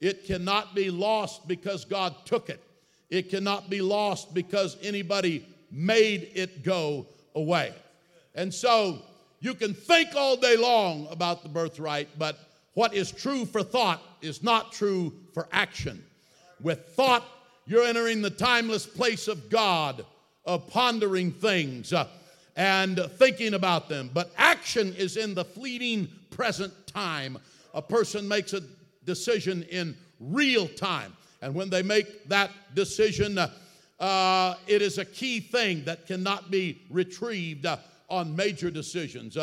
[0.00, 2.62] It cannot be lost because God took it.
[3.10, 7.74] It cannot be lost because anybody made it go away.
[8.34, 9.02] And so
[9.40, 12.38] you can think all day long about the birthright, but
[12.74, 16.04] what is true for thought is not true for action.
[16.60, 17.24] With thought,
[17.66, 20.04] you're entering the timeless place of God,
[20.44, 22.08] of pondering things uh,
[22.56, 24.10] and thinking about them.
[24.12, 27.38] But action is in the fleeting present time.
[27.74, 28.62] A person makes a
[29.04, 31.14] decision in real time.
[31.42, 33.50] And when they make that decision, uh,
[34.00, 37.76] uh, it is a key thing that cannot be retrieved uh,
[38.08, 39.36] on major decisions.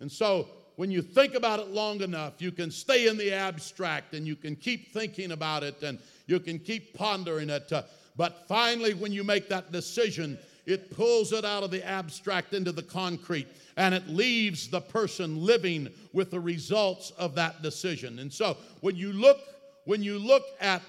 [0.00, 0.48] And so
[0.80, 4.34] when you think about it long enough, you can stay in the abstract and you
[4.34, 7.70] can keep thinking about it and you can keep pondering it.
[7.70, 7.82] Uh,
[8.16, 12.72] but finally, when you make that decision, it pulls it out of the abstract into
[12.72, 18.18] the concrete and it leaves the person living with the results of that decision.
[18.18, 19.36] And so when you look,
[19.84, 20.80] when you look at,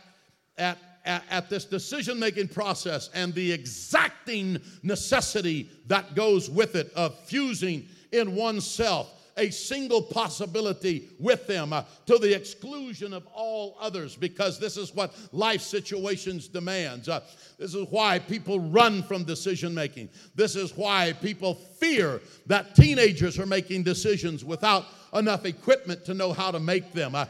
[0.58, 6.94] at at, at, this decision making process and the exacting necessity that goes with it
[6.94, 13.76] of fusing in oneself a single possibility with them uh, to the exclusion of all
[13.82, 17.10] others because this is what life situations demands.
[17.10, 17.22] Uh,
[17.58, 20.10] this is why people run from decision making.
[20.36, 26.34] This is why people fear that teenagers are making decisions without enough equipment to know
[26.34, 27.16] how to make them.
[27.16, 27.26] Uh,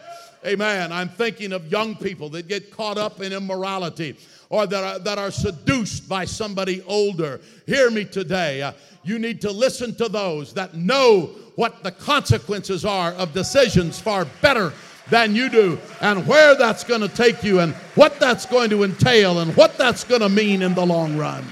[0.46, 0.92] amen.
[0.92, 4.18] I'm thinking of young people that get caught up in immorality
[4.52, 7.40] or that are, that are seduced by somebody older.
[7.66, 8.62] Hear me today.
[8.62, 14.00] Uh, you need to listen to those that know what the consequences are of decisions
[14.00, 14.74] far better
[15.10, 18.84] than you do, and where that's going to take you, and what that's going to
[18.84, 21.44] entail, and what that's going to mean in the long run.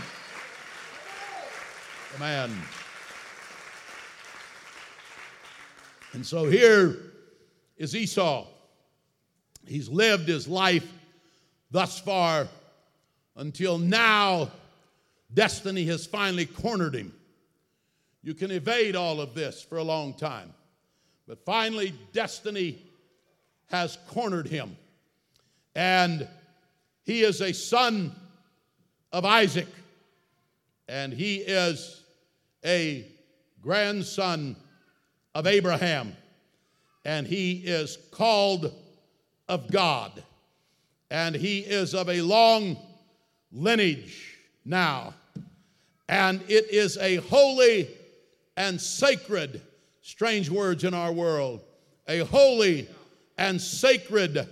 [2.17, 2.51] Amen.
[6.13, 6.97] And so here
[7.77, 8.45] is Esau.
[9.65, 10.89] He's lived his life
[11.71, 12.47] thus far
[13.39, 14.51] until now,
[15.33, 17.13] destiny has finally cornered him.
[18.21, 20.53] You can evade all of this for a long time.
[21.25, 22.83] But finally, destiny
[23.67, 24.75] has cornered him.
[25.73, 26.27] And
[27.03, 28.13] he is a son
[29.13, 29.67] of Isaac,
[30.89, 32.03] and he is
[32.65, 33.07] a
[33.61, 34.57] grandson
[35.33, 36.13] of Abraham,
[37.05, 38.73] and he is called
[39.47, 40.23] of God,
[41.09, 42.77] and he is of a long
[43.51, 45.13] lineage now,
[46.07, 47.89] and it is a holy
[48.57, 49.61] and sacred,
[50.01, 51.63] strange words in our world,
[52.07, 52.87] a holy
[53.37, 54.47] and sacred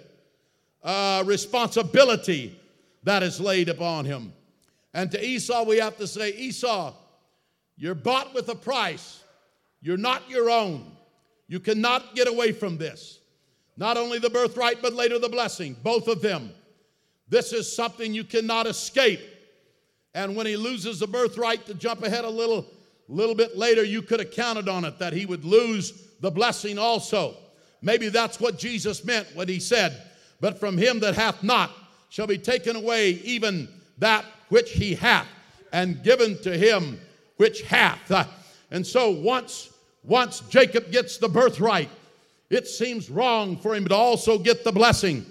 [0.83, 2.57] uh, responsibility
[3.03, 4.33] that is laid upon him.
[4.93, 6.93] And to Esau, we have to say, Esau,
[7.75, 9.23] you're bought with a price.
[9.81, 10.91] You're not your own.
[11.47, 13.19] You cannot get away from this.
[13.77, 16.51] Not only the birthright, but later the blessing, both of them.
[17.29, 19.19] This is something you cannot escape.
[20.13, 22.65] And when he loses the birthright, to jump ahead a little,
[23.07, 26.79] little bit later, you could have counted on it that he would lose the blessing
[26.79, 27.35] also.
[27.81, 30.01] Maybe that's what Jesus meant when he said,
[30.41, 31.71] But from him that hath not
[32.09, 33.67] shall be taken away even
[33.99, 35.27] that which he hath,
[35.73, 36.99] and given to him
[37.35, 38.09] which hath.
[38.09, 38.25] Uh,
[38.71, 39.69] and so once,
[40.03, 41.89] once Jacob gets the birthright,
[42.49, 45.25] it seems wrong for him to also get the blessing.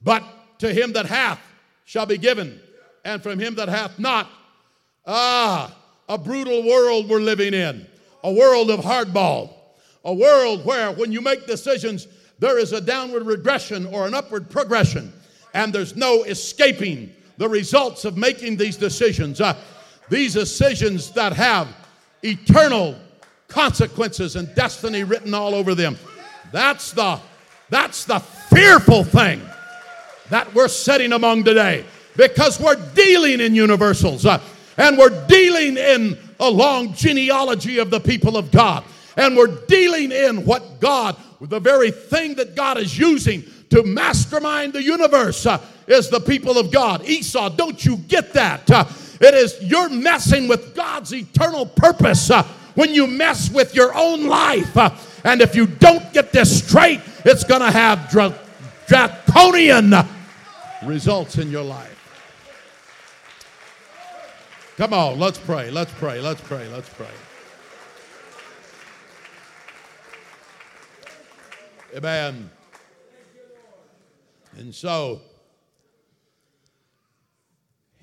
[0.00, 0.22] But
[0.62, 1.40] to him that hath
[1.84, 2.60] shall be given,
[3.04, 4.30] and from him that hath not,
[5.04, 5.76] ah,
[6.08, 7.84] a brutal world we're living in,
[8.22, 9.50] a world of hardball,
[10.04, 12.06] a world where when you make decisions,
[12.38, 15.12] there is a downward regression or an upward progression,
[15.52, 19.40] and there's no escaping the results of making these decisions.
[19.40, 19.56] Uh,
[20.08, 21.74] these decisions that have
[22.22, 22.94] eternal
[23.48, 25.98] consequences and destiny written all over them.
[26.52, 27.18] That's the
[27.68, 29.40] that's the fearful thing
[30.32, 31.84] that we're setting among today
[32.16, 34.40] because we're dealing in universals uh,
[34.78, 38.82] and we're dealing in a long genealogy of the people of God
[39.18, 44.72] and we're dealing in what God, the very thing that God is using to mastermind
[44.72, 47.04] the universe uh, is the people of God.
[47.04, 48.70] Esau, don't you get that?
[48.70, 48.86] Uh,
[49.20, 52.42] it is you're messing with God's eternal purpose uh,
[52.74, 54.74] when you mess with your own life.
[54.78, 58.34] Uh, and if you don't get this straight, it's going to have dra-
[58.86, 59.92] draconian
[60.84, 61.98] results in your life.
[64.76, 67.06] Come on, let's pray, let's pray, let's pray, let's pray.
[71.94, 72.50] Amen.
[74.56, 75.20] And so,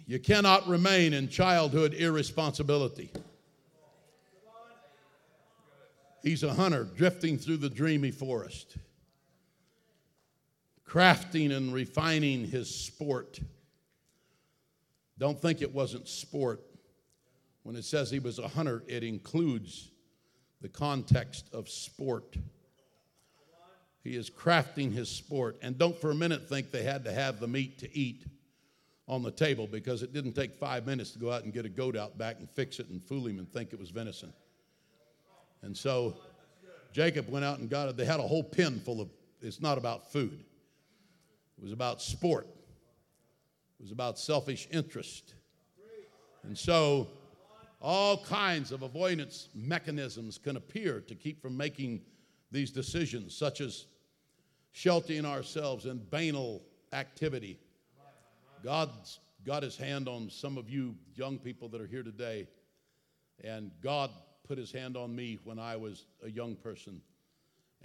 [0.05, 3.11] you cannot remain in childhood irresponsibility.
[6.23, 8.77] He's a hunter drifting through the dreamy forest,
[10.89, 13.39] crafting and refining his sport.
[15.19, 16.61] Don't think it wasn't sport.
[17.63, 19.91] When it says he was a hunter, it includes
[20.61, 22.35] the context of sport.
[24.03, 25.57] He is crafting his sport.
[25.61, 28.25] And don't for a minute think they had to have the meat to eat
[29.07, 31.69] on the table because it didn't take five minutes to go out and get a
[31.69, 34.31] goat out back and fix it and fool him and think it was venison.
[35.61, 36.15] And so
[36.93, 37.97] Jacob went out and got it.
[37.97, 39.09] They had a whole pen full of,
[39.41, 40.43] it's not about food,
[41.59, 42.47] it was about sport,
[43.79, 45.33] it was about selfish interest.
[46.43, 47.07] And so
[47.81, 52.01] all kinds of avoidance mechanisms can appear to keep from making
[52.49, 53.87] these decisions, such as
[54.71, 56.61] sheltering ourselves in banal
[56.93, 57.59] activity.
[58.63, 62.47] God's got his hand on some of you young people that are here today,
[63.43, 64.11] and God
[64.47, 67.01] put his hand on me when I was a young person.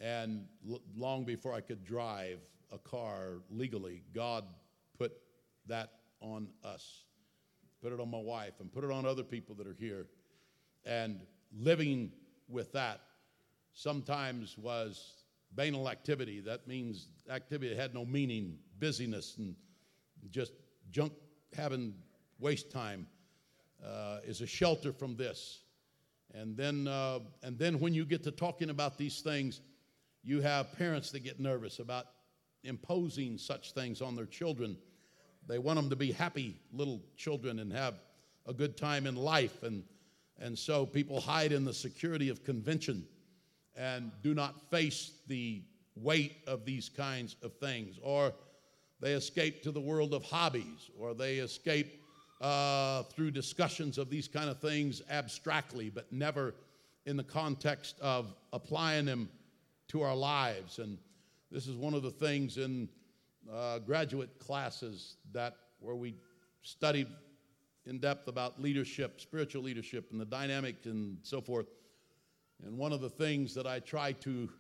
[0.01, 2.39] And l- long before I could drive
[2.75, 4.45] a car legally, God
[4.99, 5.13] put
[5.67, 7.05] that on us,
[7.81, 10.07] put it on my wife, and put it on other people that are here.
[10.85, 11.21] And
[11.57, 12.11] living
[12.49, 13.01] with that
[13.73, 16.41] sometimes was banal activity.
[16.41, 19.55] That means activity that had no meaning, busyness, and
[20.31, 20.53] just
[20.91, 21.13] junk
[21.57, 21.95] having
[22.39, 23.07] waste time
[23.85, 25.61] uh, is a shelter from this.
[26.35, 29.61] And then, uh, and then when you get to talking about these things,
[30.23, 32.07] you have parents that get nervous about
[32.65, 34.77] imposing such things on their children.
[35.47, 37.95] They want them to be happy little children and have
[38.47, 39.63] a good time in life.
[39.63, 39.85] And,
[40.39, 43.07] and so people hide in the security of convention
[43.77, 45.63] and do not face the
[45.97, 47.99] weight of these kinds of things.
[48.03, 48.33] Or
[49.01, 52.01] they escape to the world of hobbies, or they escape
[52.41, 56.55] uh, through discussions of these kind of things abstractly, but never
[57.07, 59.29] in the context of applying them
[59.89, 60.79] to our lives.
[60.79, 60.99] And
[61.55, 62.89] this is one of the things in
[63.55, 66.17] uh, graduate classes that where we
[66.63, 67.07] studied
[67.87, 71.67] in depth about leadership, spiritual leadership, and the dynamic and so forth.
[72.67, 74.51] And one of the things that I try to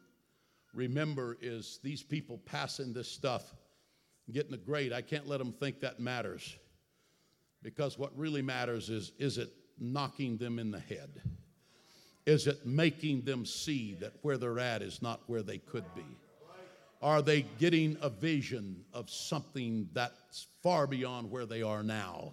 [0.72, 3.56] remember is these people passing this stuff,
[4.30, 4.92] getting a grade.
[4.92, 6.56] I can't let them think that matters.
[7.60, 11.22] Because what really matters is is it knocking them in the head?
[12.24, 16.04] Is it making them see that where they're at is not where they could be?
[17.04, 22.32] Are they getting a vision of something that's far beyond where they are now?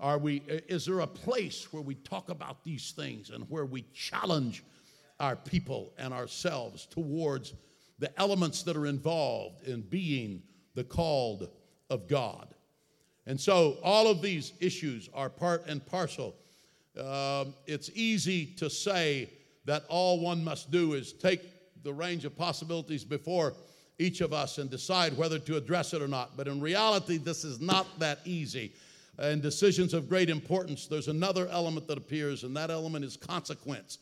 [0.00, 3.84] Are we, is there a place where we talk about these things and where we
[3.94, 4.64] challenge
[5.20, 7.54] our people and ourselves towards
[8.00, 10.42] the elements that are involved in being
[10.74, 11.48] the called
[11.88, 12.56] of God?
[13.24, 16.34] And so all of these issues are part and parcel.
[16.98, 19.30] Um, it's easy to say
[19.64, 21.42] that all one must do is take
[21.84, 23.54] the range of possibilities before
[23.98, 26.36] each of us and decide whether to address it or not.
[26.36, 28.72] But in reality, this is not that easy.
[29.18, 33.98] In decisions of great importance, there's another element that appears, and that element is consequence.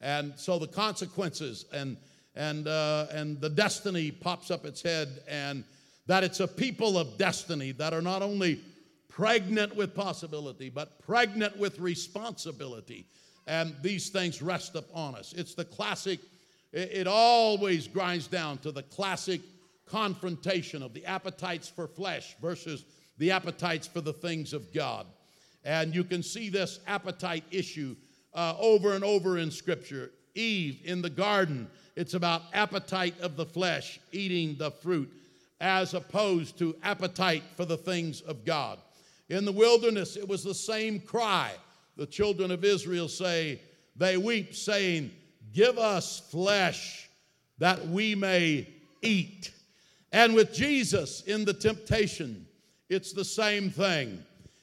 [0.00, 1.96] And so the consequences and
[2.36, 5.64] and uh, and the destiny pops up its head, and
[6.06, 8.60] that it's a people of destiny that are not only
[9.08, 13.06] pregnant with possibility, but pregnant with responsibility.
[13.46, 15.32] And these things rest upon us.
[15.32, 16.20] It's the classic
[16.72, 19.40] It, it always grinds down to the classic
[19.86, 22.84] confrontation of the appetites for flesh versus
[23.18, 25.06] the appetites for the things of God.
[25.64, 27.96] And you can see this appetite issue
[28.34, 30.12] uh, over and over in Scripture.
[30.34, 35.12] Eve in the garden, it's about appetite of the flesh, eating the fruit,
[35.60, 38.78] as opposed to appetite for the things of God.
[39.28, 41.52] In the wilderness, it was the same cry.
[41.96, 43.60] The children of Israel say,
[43.96, 45.10] they weep, saying,
[45.52, 47.08] Give us flesh
[47.58, 48.68] that we may
[49.02, 49.50] eat.
[50.12, 52.46] And with Jesus in the temptation,
[52.88, 54.22] it's the same thing.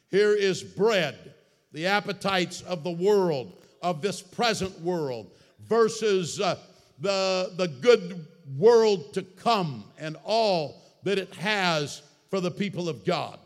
[0.10, 1.34] Here is bread,
[1.72, 5.30] the appetites of the world, of this present world,
[5.68, 6.58] versus uh,
[7.00, 8.26] the, the good
[8.58, 13.40] world to come and all that it has for the people of God.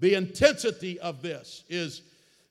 [0.00, 2.02] The intensity of this is,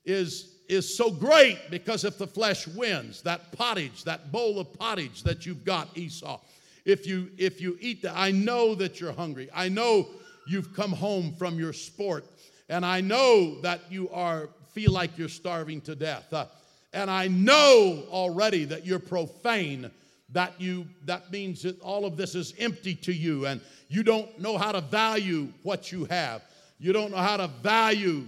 [0.04, 5.22] is, is so great because if the flesh wins, that pottage, that bowl of pottage
[5.22, 6.40] that you've got, Esau,
[6.84, 9.48] if you if you eat that, I know that you're hungry.
[9.54, 10.08] I know
[10.46, 12.24] you've come home from your sport,
[12.68, 16.32] and I know that you are feel like you're starving to death.
[16.32, 16.46] Uh,
[16.92, 19.90] and I know already that you're profane.
[20.30, 24.38] That you that means that all of this is empty to you, and you don't
[24.40, 26.42] know how to value what you have.
[26.78, 28.26] You don't know how to value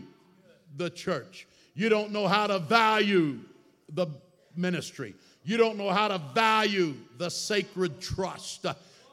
[0.77, 1.47] the church.
[1.77, 3.39] You don't know how to value
[3.93, 4.07] the
[4.57, 5.15] ministry.
[5.45, 8.65] You don't know how to value the sacred trust.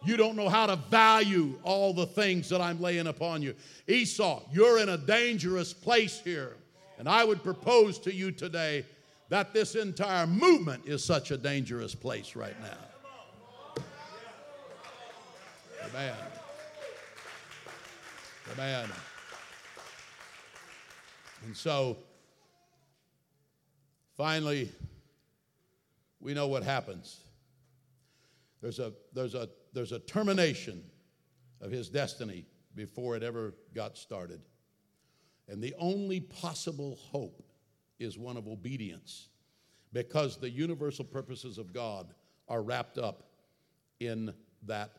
[0.05, 3.53] You don't know how to value all the things that I'm laying upon you.
[3.87, 6.55] Esau, you're in a dangerous place here.
[6.97, 8.85] And I would propose to you today
[9.27, 13.83] that this entire movement is such a dangerous place right now.
[15.89, 16.15] Amen.
[18.53, 18.89] Amen.
[21.45, 21.97] And so,
[24.15, 24.71] finally,
[26.19, 27.19] we know what happens.
[28.61, 30.83] There's a, there's a, there's a termination
[31.61, 32.45] of his destiny
[32.75, 34.41] before it ever got started.
[35.47, 37.43] And the only possible hope
[37.99, 39.27] is one of obedience
[39.91, 42.13] because the universal purposes of God
[42.47, 43.23] are wrapped up
[43.99, 44.33] in
[44.65, 44.91] that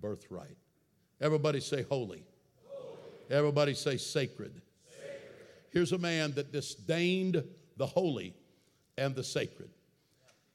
[0.00, 0.56] birthright.
[1.20, 2.24] Everybody say holy.
[2.66, 2.96] holy.
[3.30, 4.60] Everybody say sacred.
[4.90, 5.20] sacred.
[5.70, 7.44] Here's a man that disdained
[7.76, 8.34] the holy
[9.00, 9.70] and the sacred.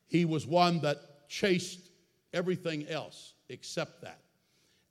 [0.08, 1.90] He was one that chased
[2.34, 4.20] everything else except that.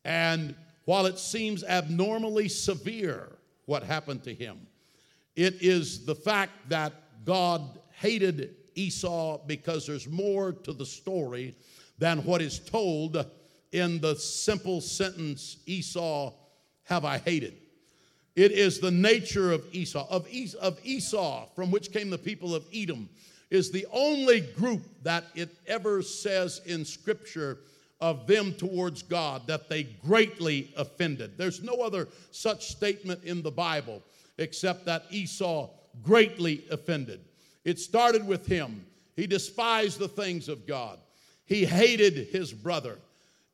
[0.05, 3.29] And while it seems abnormally severe
[3.67, 4.67] what happened to him,
[5.37, 6.93] it is the fact that
[7.25, 11.55] God hated Esau because there's more to the story
[11.99, 13.25] than what is told
[13.73, 16.33] in the simple sentence Esau
[16.85, 17.55] have I hated.
[18.37, 20.27] It is the nature of Esau, of,
[20.85, 23.09] Esau, from which came the people of Edom
[23.55, 27.59] is the only group that it ever says in Scripture
[28.01, 31.39] of them towards God that they greatly offended.
[31.39, 34.03] There's no other such statement in the Bible
[34.39, 35.71] except that Esau
[36.03, 37.21] greatly offended.
[37.65, 38.85] It started with him.
[39.17, 40.99] He despised the things of God.
[41.47, 42.99] He hated his brother.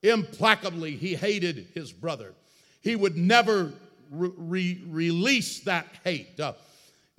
[0.02, 2.32] Implacably, he hated his brother.
[2.80, 3.72] He would never
[4.10, 6.40] re- re- release that hate.
[6.40, 6.54] Uh,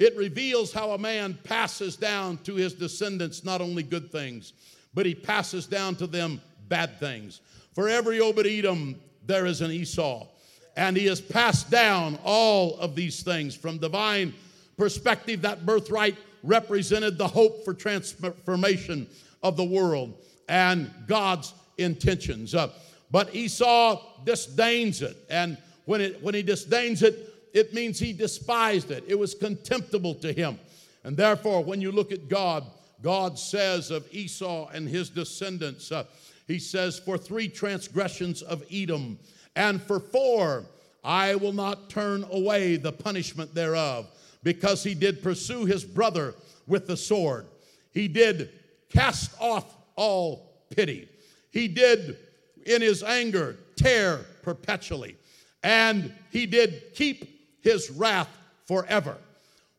[0.01, 4.53] it reveals how a man passes down to his descendants not only good things,
[4.93, 7.41] but he passes down to them bad things.
[7.73, 10.27] For every Obed Edom, there is an Esau.
[10.75, 14.33] And he has passed down all of these things from divine
[14.77, 15.41] perspective.
[15.41, 19.07] That birthright represented the hope for transformation
[19.43, 20.13] of the world
[20.49, 22.55] and God's intentions.
[22.55, 22.69] Uh,
[23.11, 25.17] but Esau disdains it.
[25.29, 29.03] And when, it, when he disdains it, it means he despised it.
[29.07, 30.59] It was contemptible to him.
[31.03, 32.65] And therefore, when you look at God,
[33.01, 36.05] God says of Esau and his descendants, uh,
[36.47, 39.17] he says, For three transgressions of Edom,
[39.55, 40.65] and for four,
[41.03, 44.07] I will not turn away the punishment thereof,
[44.43, 46.35] because he did pursue his brother
[46.67, 47.47] with the sword.
[47.91, 48.49] He did
[48.89, 51.09] cast off all pity.
[51.51, 52.17] He did,
[52.65, 55.17] in his anger, tear perpetually.
[55.63, 58.30] And he did keep his wrath
[58.66, 59.18] forever.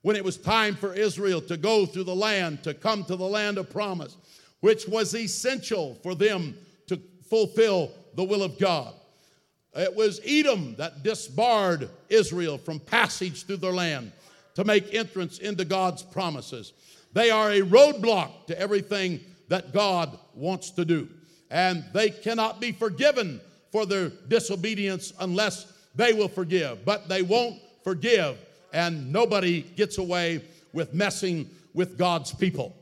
[0.02, 3.24] When it was time for Israel to go through the land, to come to the
[3.24, 4.16] land of promise,
[4.60, 6.56] which was essential for them
[6.88, 8.94] to fulfill the will of God.
[9.74, 14.12] It was Edom that disbarred Israel from passage through their land
[14.54, 16.72] to make entrance into God's promises.
[17.12, 21.08] They are a roadblock to everything that God wants to do.
[21.50, 26.84] And they cannot be forgiven for their disobedience unless they will forgive.
[26.84, 28.38] But they won't forgive,
[28.72, 32.74] and nobody gets away with messing with God's people.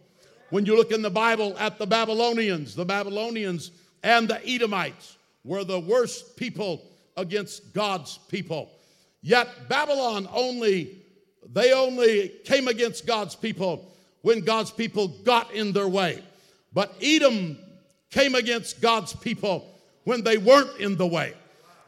[0.51, 3.71] When you look in the Bible at the Babylonians, the Babylonians
[4.03, 6.83] and the Edomites were the worst people
[7.17, 8.71] against God's people.
[9.23, 10.99] Yet Babylon only,
[11.53, 13.89] they only came against God's people
[14.23, 16.23] when God's people got in their way.
[16.73, 17.59] But Edom
[18.11, 19.67] came against God's people
[20.05, 21.35] when they weren't in the way.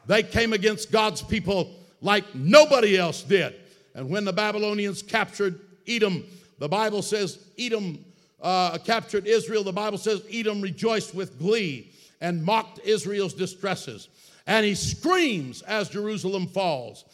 [0.05, 3.55] They came against God's people like nobody else did.
[3.95, 6.23] And when the Babylonians captured Edom,
[6.59, 8.03] the Bible says Edom
[8.41, 9.63] uh, captured Israel.
[9.63, 11.91] The Bible says Edom rejoiced with glee
[12.21, 14.09] and mocked Israel's distresses.
[14.45, 17.05] And he screams as Jerusalem falls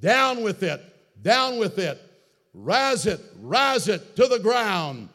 [0.00, 0.80] Down with it,
[1.22, 2.00] down with it,
[2.54, 5.08] raz it, raz it to the ground.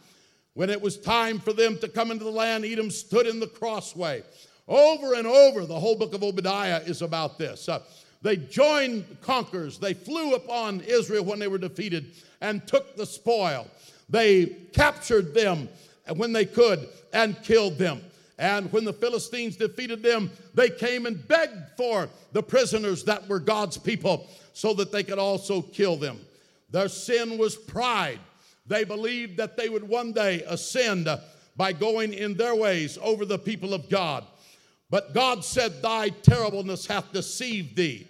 [0.53, 3.47] When it was time for them to come into the land, Edom stood in the
[3.47, 4.23] crossway.
[4.67, 7.69] Over and over, the whole book of Obadiah is about this.
[7.69, 7.79] Uh,
[8.21, 9.77] they joined conquerors.
[9.77, 13.67] They flew upon Israel when they were defeated and took the spoil.
[14.09, 15.69] They captured them
[16.15, 18.01] when they could and killed them.
[18.37, 23.39] And when the Philistines defeated them, they came and begged for the prisoners that were
[23.39, 26.19] God's people so that they could also kill them.
[26.71, 28.19] Their sin was pride.
[28.65, 31.07] They believed that they would one day ascend
[31.55, 34.25] by going in their ways over the people of God.
[34.89, 38.07] But God said, Thy terribleness hath deceived thee.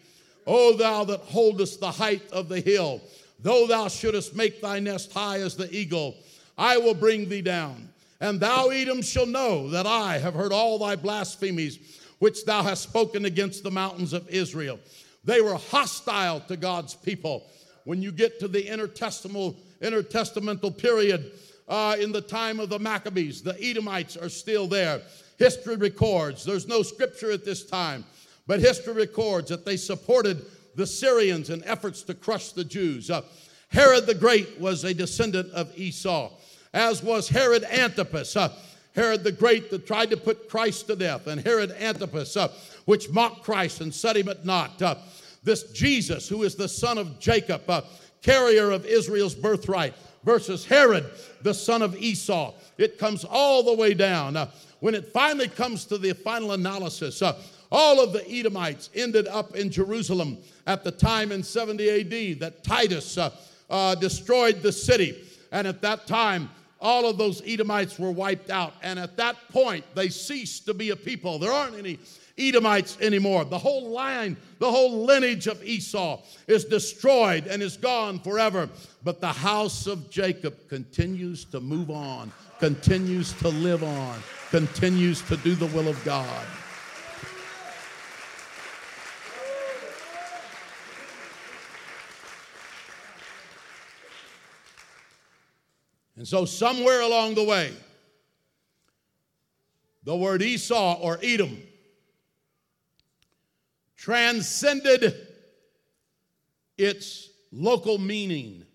[0.47, 3.01] O thou that holdest the height of the hill,
[3.39, 6.15] though thou shouldest make thy nest high as the eagle,
[6.57, 7.89] I will bring thee down.
[8.19, 11.79] And thou, Edom, shall know that I have heard all thy blasphemies
[12.19, 14.79] which thou hast spoken against the mountains of Israel.
[15.23, 17.47] They were hostile to God's people.
[17.83, 21.31] When you get to the intertestamental, intertestamental period,
[21.67, 25.01] uh, in the time of the Maccabees, the Edomites are still there.
[25.39, 28.03] History records, there's no scripture at this time,
[28.47, 33.09] but history records that they supported the Syrians in efforts to crush the Jews.
[33.09, 33.21] Uh,
[33.69, 36.31] Herod the Great was a descendant of Esau,
[36.73, 38.35] as was Herod Antipas.
[38.35, 38.53] Uh,
[38.95, 42.49] Herod the Great that tried to put Christ to death, and Herod Antipas, uh,
[42.85, 44.81] which mocked Christ and set him at naught.
[44.81, 44.95] Uh,
[45.43, 47.81] this Jesus, who is the son of Jacob, uh,
[48.21, 51.09] carrier of Israel's birthright, versus Herod,
[51.41, 52.53] the son of Esau.
[52.77, 54.37] It comes all the way down.
[54.37, 57.21] Uh, when it finally comes to the final analysis,
[57.71, 62.63] all of the Edomites ended up in Jerusalem at the time in 70 AD that
[62.63, 63.31] Titus uh,
[63.69, 65.23] uh, destroyed the city.
[65.51, 66.49] And at that time,
[66.81, 68.73] all of those Edomites were wiped out.
[68.83, 71.39] And at that point, they ceased to be a people.
[71.39, 71.99] There aren't any
[72.37, 73.45] Edomites anymore.
[73.45, 78.67] The whole line, the whole lineage of Esau is destroyed and is gone forever.
[79.03, 84.19] But the house of Jacob continues to move on, continues to live on,
[84.49, 86.45] continues to do the will of God.
[96.21, 97.73] And so, somewhere along the way,
[100.03, 101.59] the word Esau or Edom
[103.95, 105.15] transcended
[106.77, 108.67] its local meaning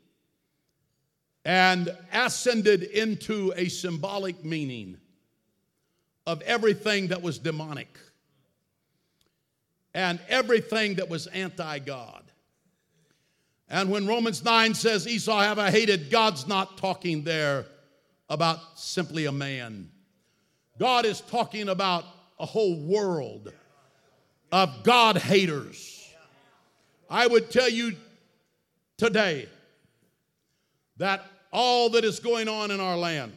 [1.44, 4.96] and ascended into a symbolic meaning
[6.26, 7.96] of everything that was demonic
[9.94, 12.25] and everything that was anti God.
[13.68, 17.66] And when Romans 9 says Esau have I hated, God's not talking there
[18.28, 19.90] about simply a man.
[20.78, 22.04] God is talking about
[22.38, 23.52] a whole world
[24.52, 26.08] of God haters.
[27.10, 27.92] I would tell you
[28.96, 29.48] today
[30.98, 33.32] that all that is going on in our land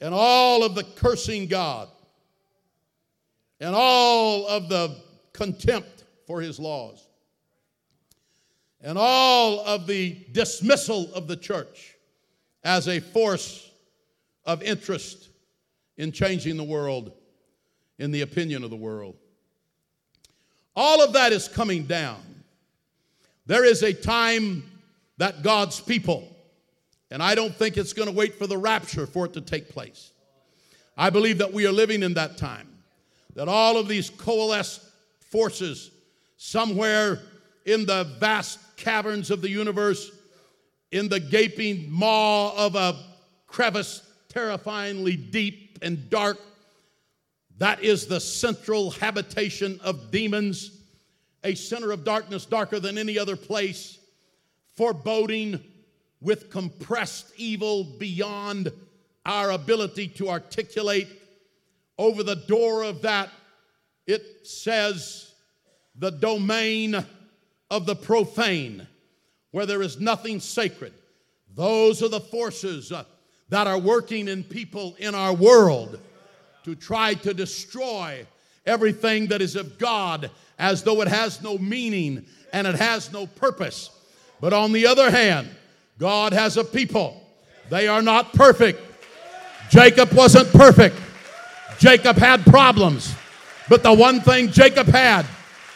[0.00, 1.88] and all of the cursing God
[3.60, 4.96] and all of the
[5.32, 7.07] contempt for his laws
[8.82, 11.96] and all of the dismissal of the church
[12.64, 13.70] as a force
[14.44, 15.28] of interest
[15.96, 17.12] in changing the world,
[17.98, 19.16] in the opinion of the world.
[20.76, 22.20] All of that is coming down.
[23.46, 24.62] There is a time
[25.16, 26.28] that God's people,
[27.10, 29.70] and I don't think it's going to wait for the rapture for it to take
[29.70, 30.12] place.
[30.96, 32.68] I believe that we are living in that time,
[33.34, 34.82] that all of these coalesced
[35.20, 35.90] forces
[36.36, 37.20] somewhere
[37.64, 40.10] in the vast caverns of the universe,
[40.90, 42.96] in the gaping maw of a
[43.46, 46.38] crevice terrifyingly deep and dark.
[47.58, 50.70] That is the central habitation of demons,
[51.44, 53.98] a center of darkness darker than any other place,
[54.76, 55.60] foreboding
[56.20, 58.72] with compressed evil beyond
[59.26, 61.08] our ability to articulate.
[61.98, 63.28] Over the door of that,
[64.06, 65.32] it says,
[65.96, 67.04] the domain
[67.70, 68.86] of the profane,
[69.50, 70.92] where there is nothing sacred.
[71.54, 73.04] Those are the forces uh,
[73.48, 75.98] that are working in people in our world
[76.64, 78.26] to try to destroy
[78.66, 83.26] everything that is of God as though it has no meaning and it has no
[83.26, 83.90] purpose.
[84.40, 85.48] But on the other hand,
[85.98, 87.22] God has a people.
[87.70, 88.80] They are not perfect.
[89.70, 90.96] Jacob wasn't perfect.
[91.78, 93.14] Jacob had problems.
[93.68, 95.26] But the one thing Jacob had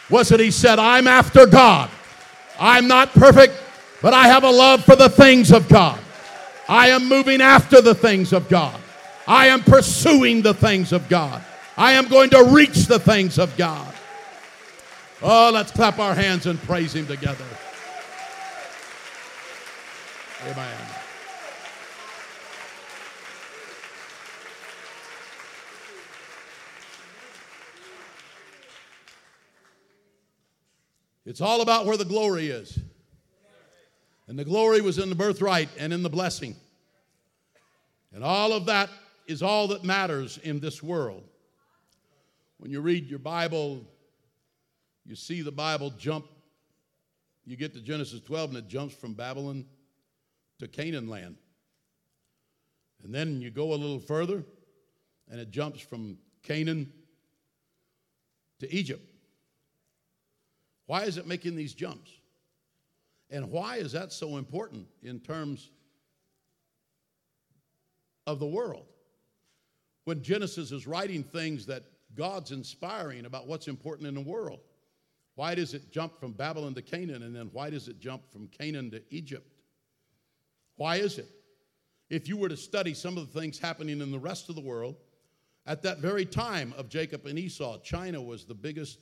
[0.09, 1.89] was that he said, I'm after God.
[2.59, 3.53] I'm not perfect,
[4.01, 5.99] but I have a love for the things of God.
[6.67, 8.79] I am moving after the things of God.
[9.27, 11.43] I am pursuing the things of God.
[11.77, 13.93] I am going to reach the things of God.
[15.21, 17.45] Oh, let's clap our hands and praise Him together.
[20.45, 20.82] Amen.
[31.25, 32.77] It's all about where the glory is.
[34.27, 36.55] And the glory was in the birthright and in the blessing.
[38.13, 38.89] And all of that
[39.27, 41.23] is all that matters in this world.
[42.57, 43.85] When you read your Bible,
[45.05, 46.25] you see the Bible jump.
[47.45, 49.65] You get to Genesis 12 and it jumps from Babylon
[50.59, 51.35] to Canaan land.
[53.03, 54.45] And then you go a little further
[55.29, 56.91] and it jumps from Canaan
[58.59, 59.12] to Egypt.
[60.85, 62.11] Why is it making these jumps?
[63.29, 65.71] And why is that so important in terms
[68.27, 68.85] of the world?
[70.03, 71.83] When Genesis is writing things that
[72.15, 74.59] God's inspiring about what's important in the world.
[75.35, 78.47] Why does it jump from Babylon to Canaan and then why does it jump from
[78.47, 79.47] Canaan to Egypt?
[80.75, 81.29] Why is it?
[82.09, 84.61] If you were to study some of the things happening in the rest of the
[84.61, 84.95] world,
[85.65, 88.99] at that very time of Jacob and Esau, China was the biggest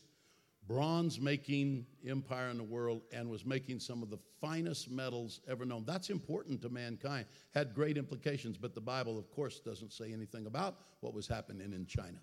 [0.67, 5.65] bronze making empire in the world and was making some of the finest metals ever
[5.65, 5.83] known.
[5.85, 10.45] That's important to mankind, had great implications, but the Bible, of course, doesn't say anything
[10.45, 12.19] about what was happening in China.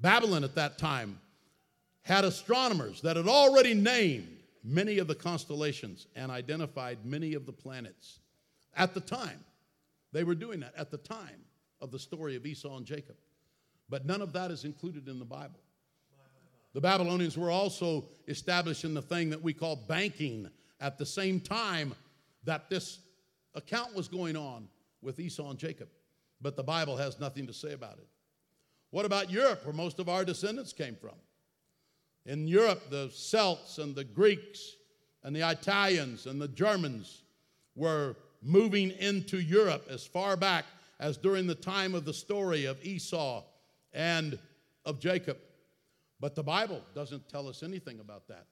[0.00, 1.18] Babylon at that time
[2.02, 4.28] had astronomers that had already named
[4.64, 8.20] many of the constellations and identified many of the planets
[8.76, 9.44] at the time.
[10.12, 11.44] They were doing that at the time
[11.80, 13.16] of the story of Esau and Jacob.
[13.88, 15.60] But none of that is included in the Bible.
[16.72, 20.48] The Babylonians were also establishing the thing that we call banking
[20.80, 21.94] at the same time
[22.44, 23.00] that this
[23.54, 24.68] account was going on
[25.02, 25.88] with Esau and Jacob.
[26.40, 28.06] But the Bible has nothing to say about it.
[28.90, 31.14] What about Europe, where most of our descendants came from?
[32.26, 34.76] In Europe, the Celts and the Greeks
[35.22, 37.22] and the Italians and the Germans
[37.74, 40.64] were moving into Europe as far back
[40.98, 43.42] as during the time of the story of Esau
[43.92, 44.38] and
[44.84, 45.38] of Jacob.
[46.20, 48.46] But the Bible doesn't tell us anything about that.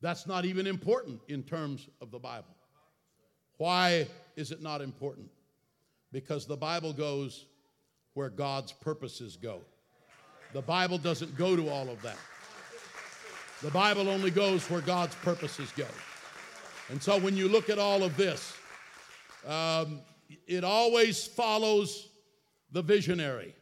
[0.00, 2.54] That's not even important in terms of the Bible.
[3.56, 4.06] Why
[4.36, 5.30] is it not important?
[6.12, 7.46] Because the Bible goes
[8.12, 9.60] where God's purposes go.
[10.52, 12.18] The Bible doesn't go to all of that.
[13.62, 15.86] The Bible only goes where God's purposes go.
[16.90, 18.54] And so when you look at all of this,
[19.46, 20.00] um,
[20.46, 22.08] it always follows
[22.72, 23.54] the visionary.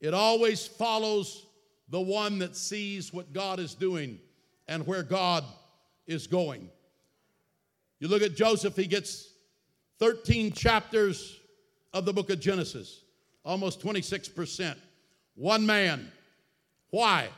[0.00, 1.46] It always follows
[1.90, 4.18] the one that sees what God is doing
[4.68, 5.44] and where God
[6.06, 6.68] is going.
[7.98, 9.28] You look at Joseph, he gets
[9.98, 11.38] 13 chapters
[11.92, 13.02] of the book of Genesis,
[13.44, 14.76] almost 26%.
[15.34, 16.10] One man.
[16.90, 17.28] Why?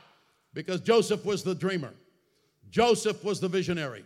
[0.55, 1.92] Because Joseph was the dreamer,
[2.70, 4.05] Joseph was the visionary,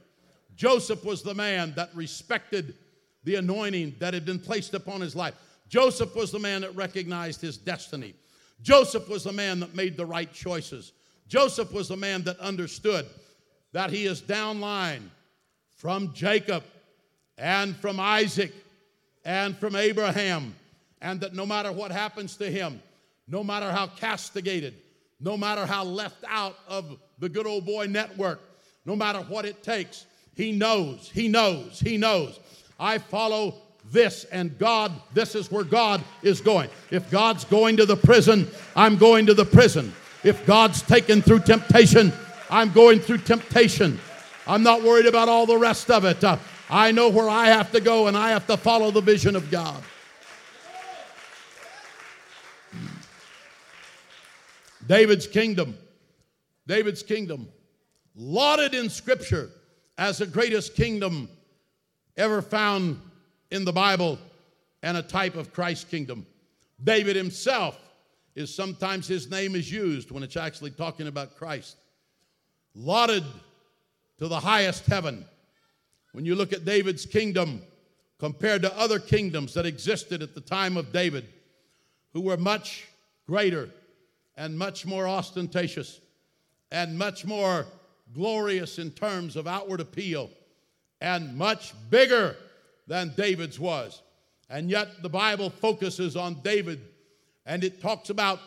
[0.55, 2.75] Joseph was the man that respected
[3.25, 5.35] the anointing that had been placed upon his life.
[5.69, 8.15] Joseph was the man that recognized his destiny.
[8.63, 10.93] Joseph was the man that made the right choices.
[11.29, 13.07] Joseph was the man that understood
[13.73, 15.03] that he is downline
[15.77, 16.65] from Jacob
[17.37, 18.53] and from Isaac
[19.25, 20.55] and from Abraham,
[21.03, 22.81] and that no matter what happens to him,
[23.29, 24.75] no matter how castigated,
[25.21, 28.41] no matter how left out of the good old boy network,
[28.85, 32.39] no matter what it takes, he knows, he knows, he knows.
[32.79, 33.55] I follow
[33.91, 36.69] this and God, this is where God is going.
[36.91, 39.93] If God's going to the prison, I'm going to the prison.
[40.25, 42.13] If God's taken through temptation,
[42.51, 43.99] I'm going through temptation.
[44.47, 46.23] I'm not worried about all the rest of it.
[46.23, 49.37] Uh, I know where I have to go and I have to follow the vision
[49.37, 49.83] of God.
[54.87, 55.77] David's kingdom,
[56.67, 57.49] David's kingdom,
[58.15, 59.51] lauded in Scripture
[59.99, 61.29] as the greatest kingdom
[62.17, 63.01] ever found
[63.51, 64.19] in the Bible
[64.83, 66.27] and a type of Christ's kingdom.
[66.83, 67.79] David himself
[68.35, 71.77] is sometimes his name is used when it's actually talking about Christ.
[72.75, 73.25] Lauded
[74.19, 75.25] to the highest heaven.
[76.13, 77.63] When you look at David's kingdom
[78.19, 81.27] compared to other kingdoms that existed at the time of David,
[82.13, 82.87] who were much
[83.27, 83.69] greater
[84.37, 86.01] and much more ostentatious
[86.71, 87.67] and much more
[88.15, 90.31] glorious in terms of outward appeal
[91.01, 92.37] and much bigger
[92.87, 94.03] than David's was.
[94.49, 96.81] And yet the Bible focuses on David
[97.45, 98.41] and it talks about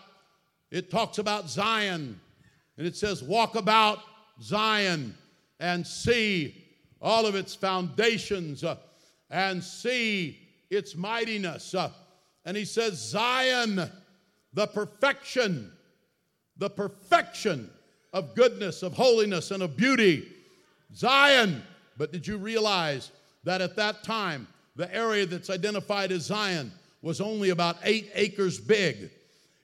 [0.71, 2.19] it talks about Zion
[2.77, 3.99] and it says walk about
[4.41, 5.15] Zion
[5.59, 6.55] and see
[7.01, 8.75] all of its foundations uh,
[9.29, 11.73] and see its mightiness.
[11.73, 11.89] Uh,
[12.45, 13.89] and he says Zion
[14.53, 15.71] the perfection
[16.59, 17.69] the perfection
[18.13, 20.27] of goodness, of holiness, and of beauty.
[20.93, 21.63] Zion.
[21.97, 23.11] But did you realize
[23.43, 26.71] that at that time, the area that's identified as Zion
[27.01, 29.09] was only about eight acres big?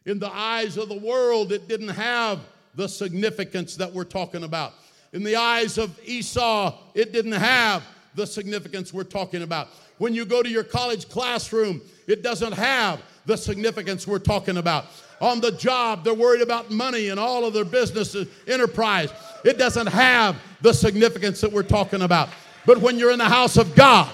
[0.06, 2.40] In the eyes of the world, it didn't have
[2.76, 4.74] the significance that we're talking about.
[5.14, 7.84] In the eyes of Esau, it didn't have
[8.16, 9.70] the significance we're talking about.
[9.98, 14.86] When you go to your college classroom, it doesn't have the significance we're talking about
[15.22, 16.04] on the job.
[16.04, 18.16] They're worried about money and all of their business
[18.48, 19.12] enterprise.
[19.44, 22.30] It doesn't have the significance that we're talking about.
[22.66, 24.12] But when you're in the house of God,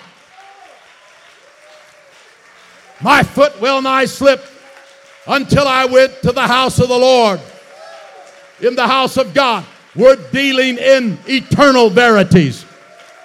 [3.02, 4.48] my foot well nigh slipped
[5.28, 7.40] until I went to the house of the Lord.
[8.62, 12.66] In the house of God, we're dealing in eternal verities.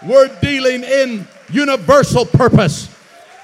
[0.04, 2.94] We're dealing in universal purpose.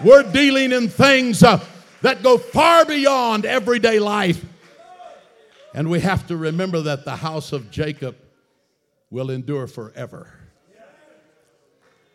[0.02, 1.64] We're dealing in things uh,
[2.00, 4.44] that go far beyond everyday life.
[5.74, 8.16] And we have to remember that the house of Jacob
[9.10, 10.28] will endure forever.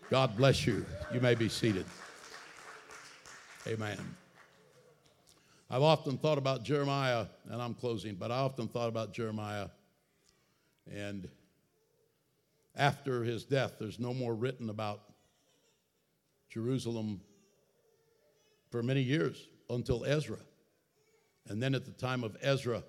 [0.10, 0.86] God bless you.
[1.14, 1.86] You may be seated.
[3.68, 3.98] Amen.
[5.70, 9.68] I've often thought about Jeremiah, and I'm closing, but I often thought about Jeremiah.
[10.90, 11.28] And
[12.74, 15.02] after his death, there's no more written about
[16.50, 17.20] Jerusalem
[18.70, 20.40] for many years until Ezra.
[21.50, 22.82] And then at the time of Ezra,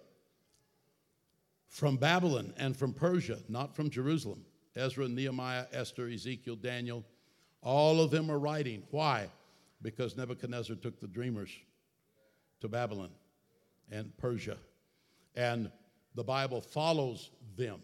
[1.66, 4.45] from Babylon and from Persia, not from Jerusalem.
[4.77, 7.05] Ezra, Nehemiah, Esther, Ezekiel, Daniel,
[7.62, 8.83] all of them are writing.
[8.91, 9.29] Why?
[9.83, 11.51] Because Nebuchadnezzar took the dreamers
[12.61, 13.11] to Babylon
[13.91, 14.57] and Persia.
[15.35, 15.71] And
[16.14, 17.81] the Bible follows them.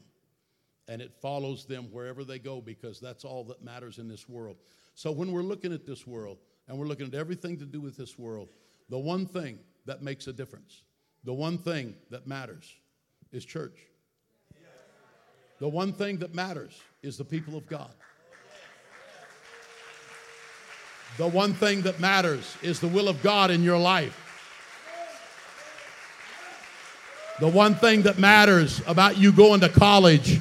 [0.86, 4.56] And it follows them wherever they go because that's all that matters in this world.
[4.94, 7.96] So when we're looking at this world and we're looking at everything to do with
[7.96, 8.50] this world,
[8.90, 10.82] the one thing that makes a difference,
[11.24, 12.74] the one thing that matters
[13.32, 13.78] is church.
[15.64, 17.88] The one thing that matters is the people of God.
[21.16, 24.14] The one thing that matters is the will of God in your life.
[27.40, 30.38] The one thing that matters about you going to college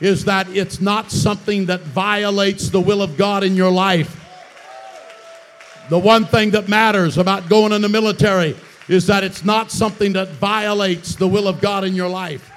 [0.00, 4.20] is that it's not something that violates the will of God in your life.
[5.88, 8.56] The one thing that matters about going in the military
[8.88, 12.50] is that it's not something that violates the will of God in your life.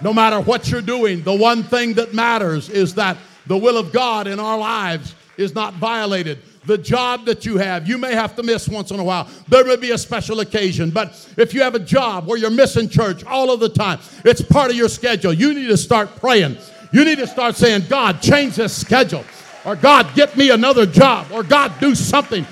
[0.00, 3.92] No matter what you're doing, the one thing that matters is that the will of
[3.92, 6.38] God in our lives is not violated.
[6.66, 9.28] The job that you have, you may have to miss once in a while.
[9.48, 12.88] There may be a special occasion, but if you have a job where you're missing
[12.88, 15.32] church all of the time, it's part of your schedule.
[15.32, 16.58] You need to start praying.
[16.92, 19.24] You need to start saying, God, change this schedule.
[19.64, 21.32] Or God, get me another job.
[21.32, 22.46] Or God, do something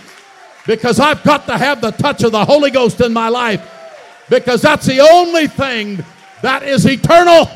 [0.66, 3.62] because I've got to have the touch of the Holy Ghost in my life
[4.28, 6.04] because that's the only thing
[6.46, 7.50] that is eternal.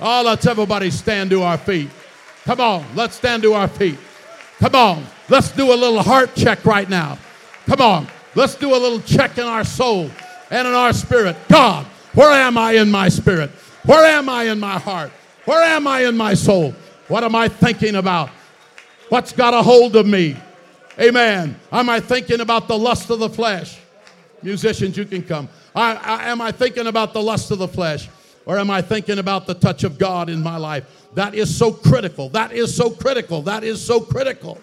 [0.00, 1.90] Oh, let's everybody stand to our feet.
[2.44, 3.98] Come on, let's stand to our feet.
[4.58, 7.18] Come on, let's do a little heart check right now.
[7.66, 8.06] Come on,
[8.36, 10.08] let's do a little check in our soul
[10.50, 11.36] and in our spirit.
[11.48, 11.84] God,
[12.14, 13.50] where am I in my spirit?
[13.84, 15.10] Where am I in my heart?
[15.44, 16.74] Where am I in my soul?
[17.08, 18.30] What am I thinking about?
[19.08, 20.36] What's got a hold of me?
[21.00, 21.58] Amen.
[21.72, 23.78] Am I thinking about the lust of the flesh?
[24.42, 25.48] Musicians, you can come.
[25.74, 28.08] I, I, am I thinking about the lust of the flesh?
[28.46, 30.86] Or am I thinking about the touch of God in my life?
[31.14, 32.30] That is so critical.
[32.30, 33.42] That is so critical.
[33.42, 34.58] That is so critical.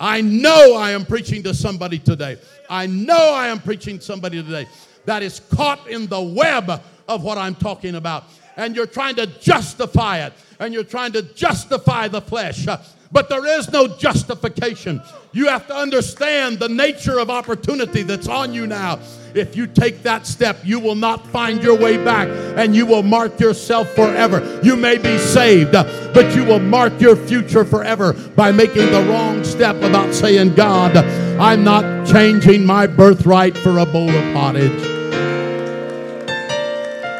[0.00, 2.38] I know I am preaching to somebody today.
[2.68, 4.66] I know I am preaching to somebody today
[5.04, 8.24] that is caught in the web of what I'm talking about.
[8.56, 10.32] And you're trying to justify it.
[10.58, 12.66] And you're trying to justify the flesh.
[13.12, 15.02] But there is no justification.
[15.32, 19.00] You have to understand the nature of opportunity that's on you now.
[19.34, 23.02] If you take that step, you will not find your way back and you will
[23.02, 24.60] mark yourself forever.
[24.62, 29.42] You may be saved, but you will mark your future forever by making the wrong
[29.44, 34.82] step about saying, God, I'm not changing my birthright for a bowl of pottage.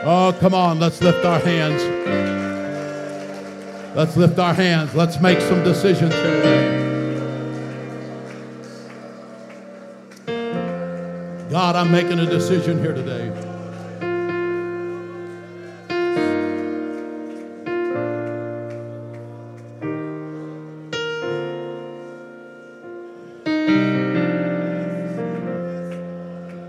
[0.02, 2.19] Oh, come on, let's lift our hands.
[3.94, 4.94] Let's lift our hands.
[4.94, 6.70] Let's make some decisions here.
[11.50, 13.49] God, I'm making a decision here today.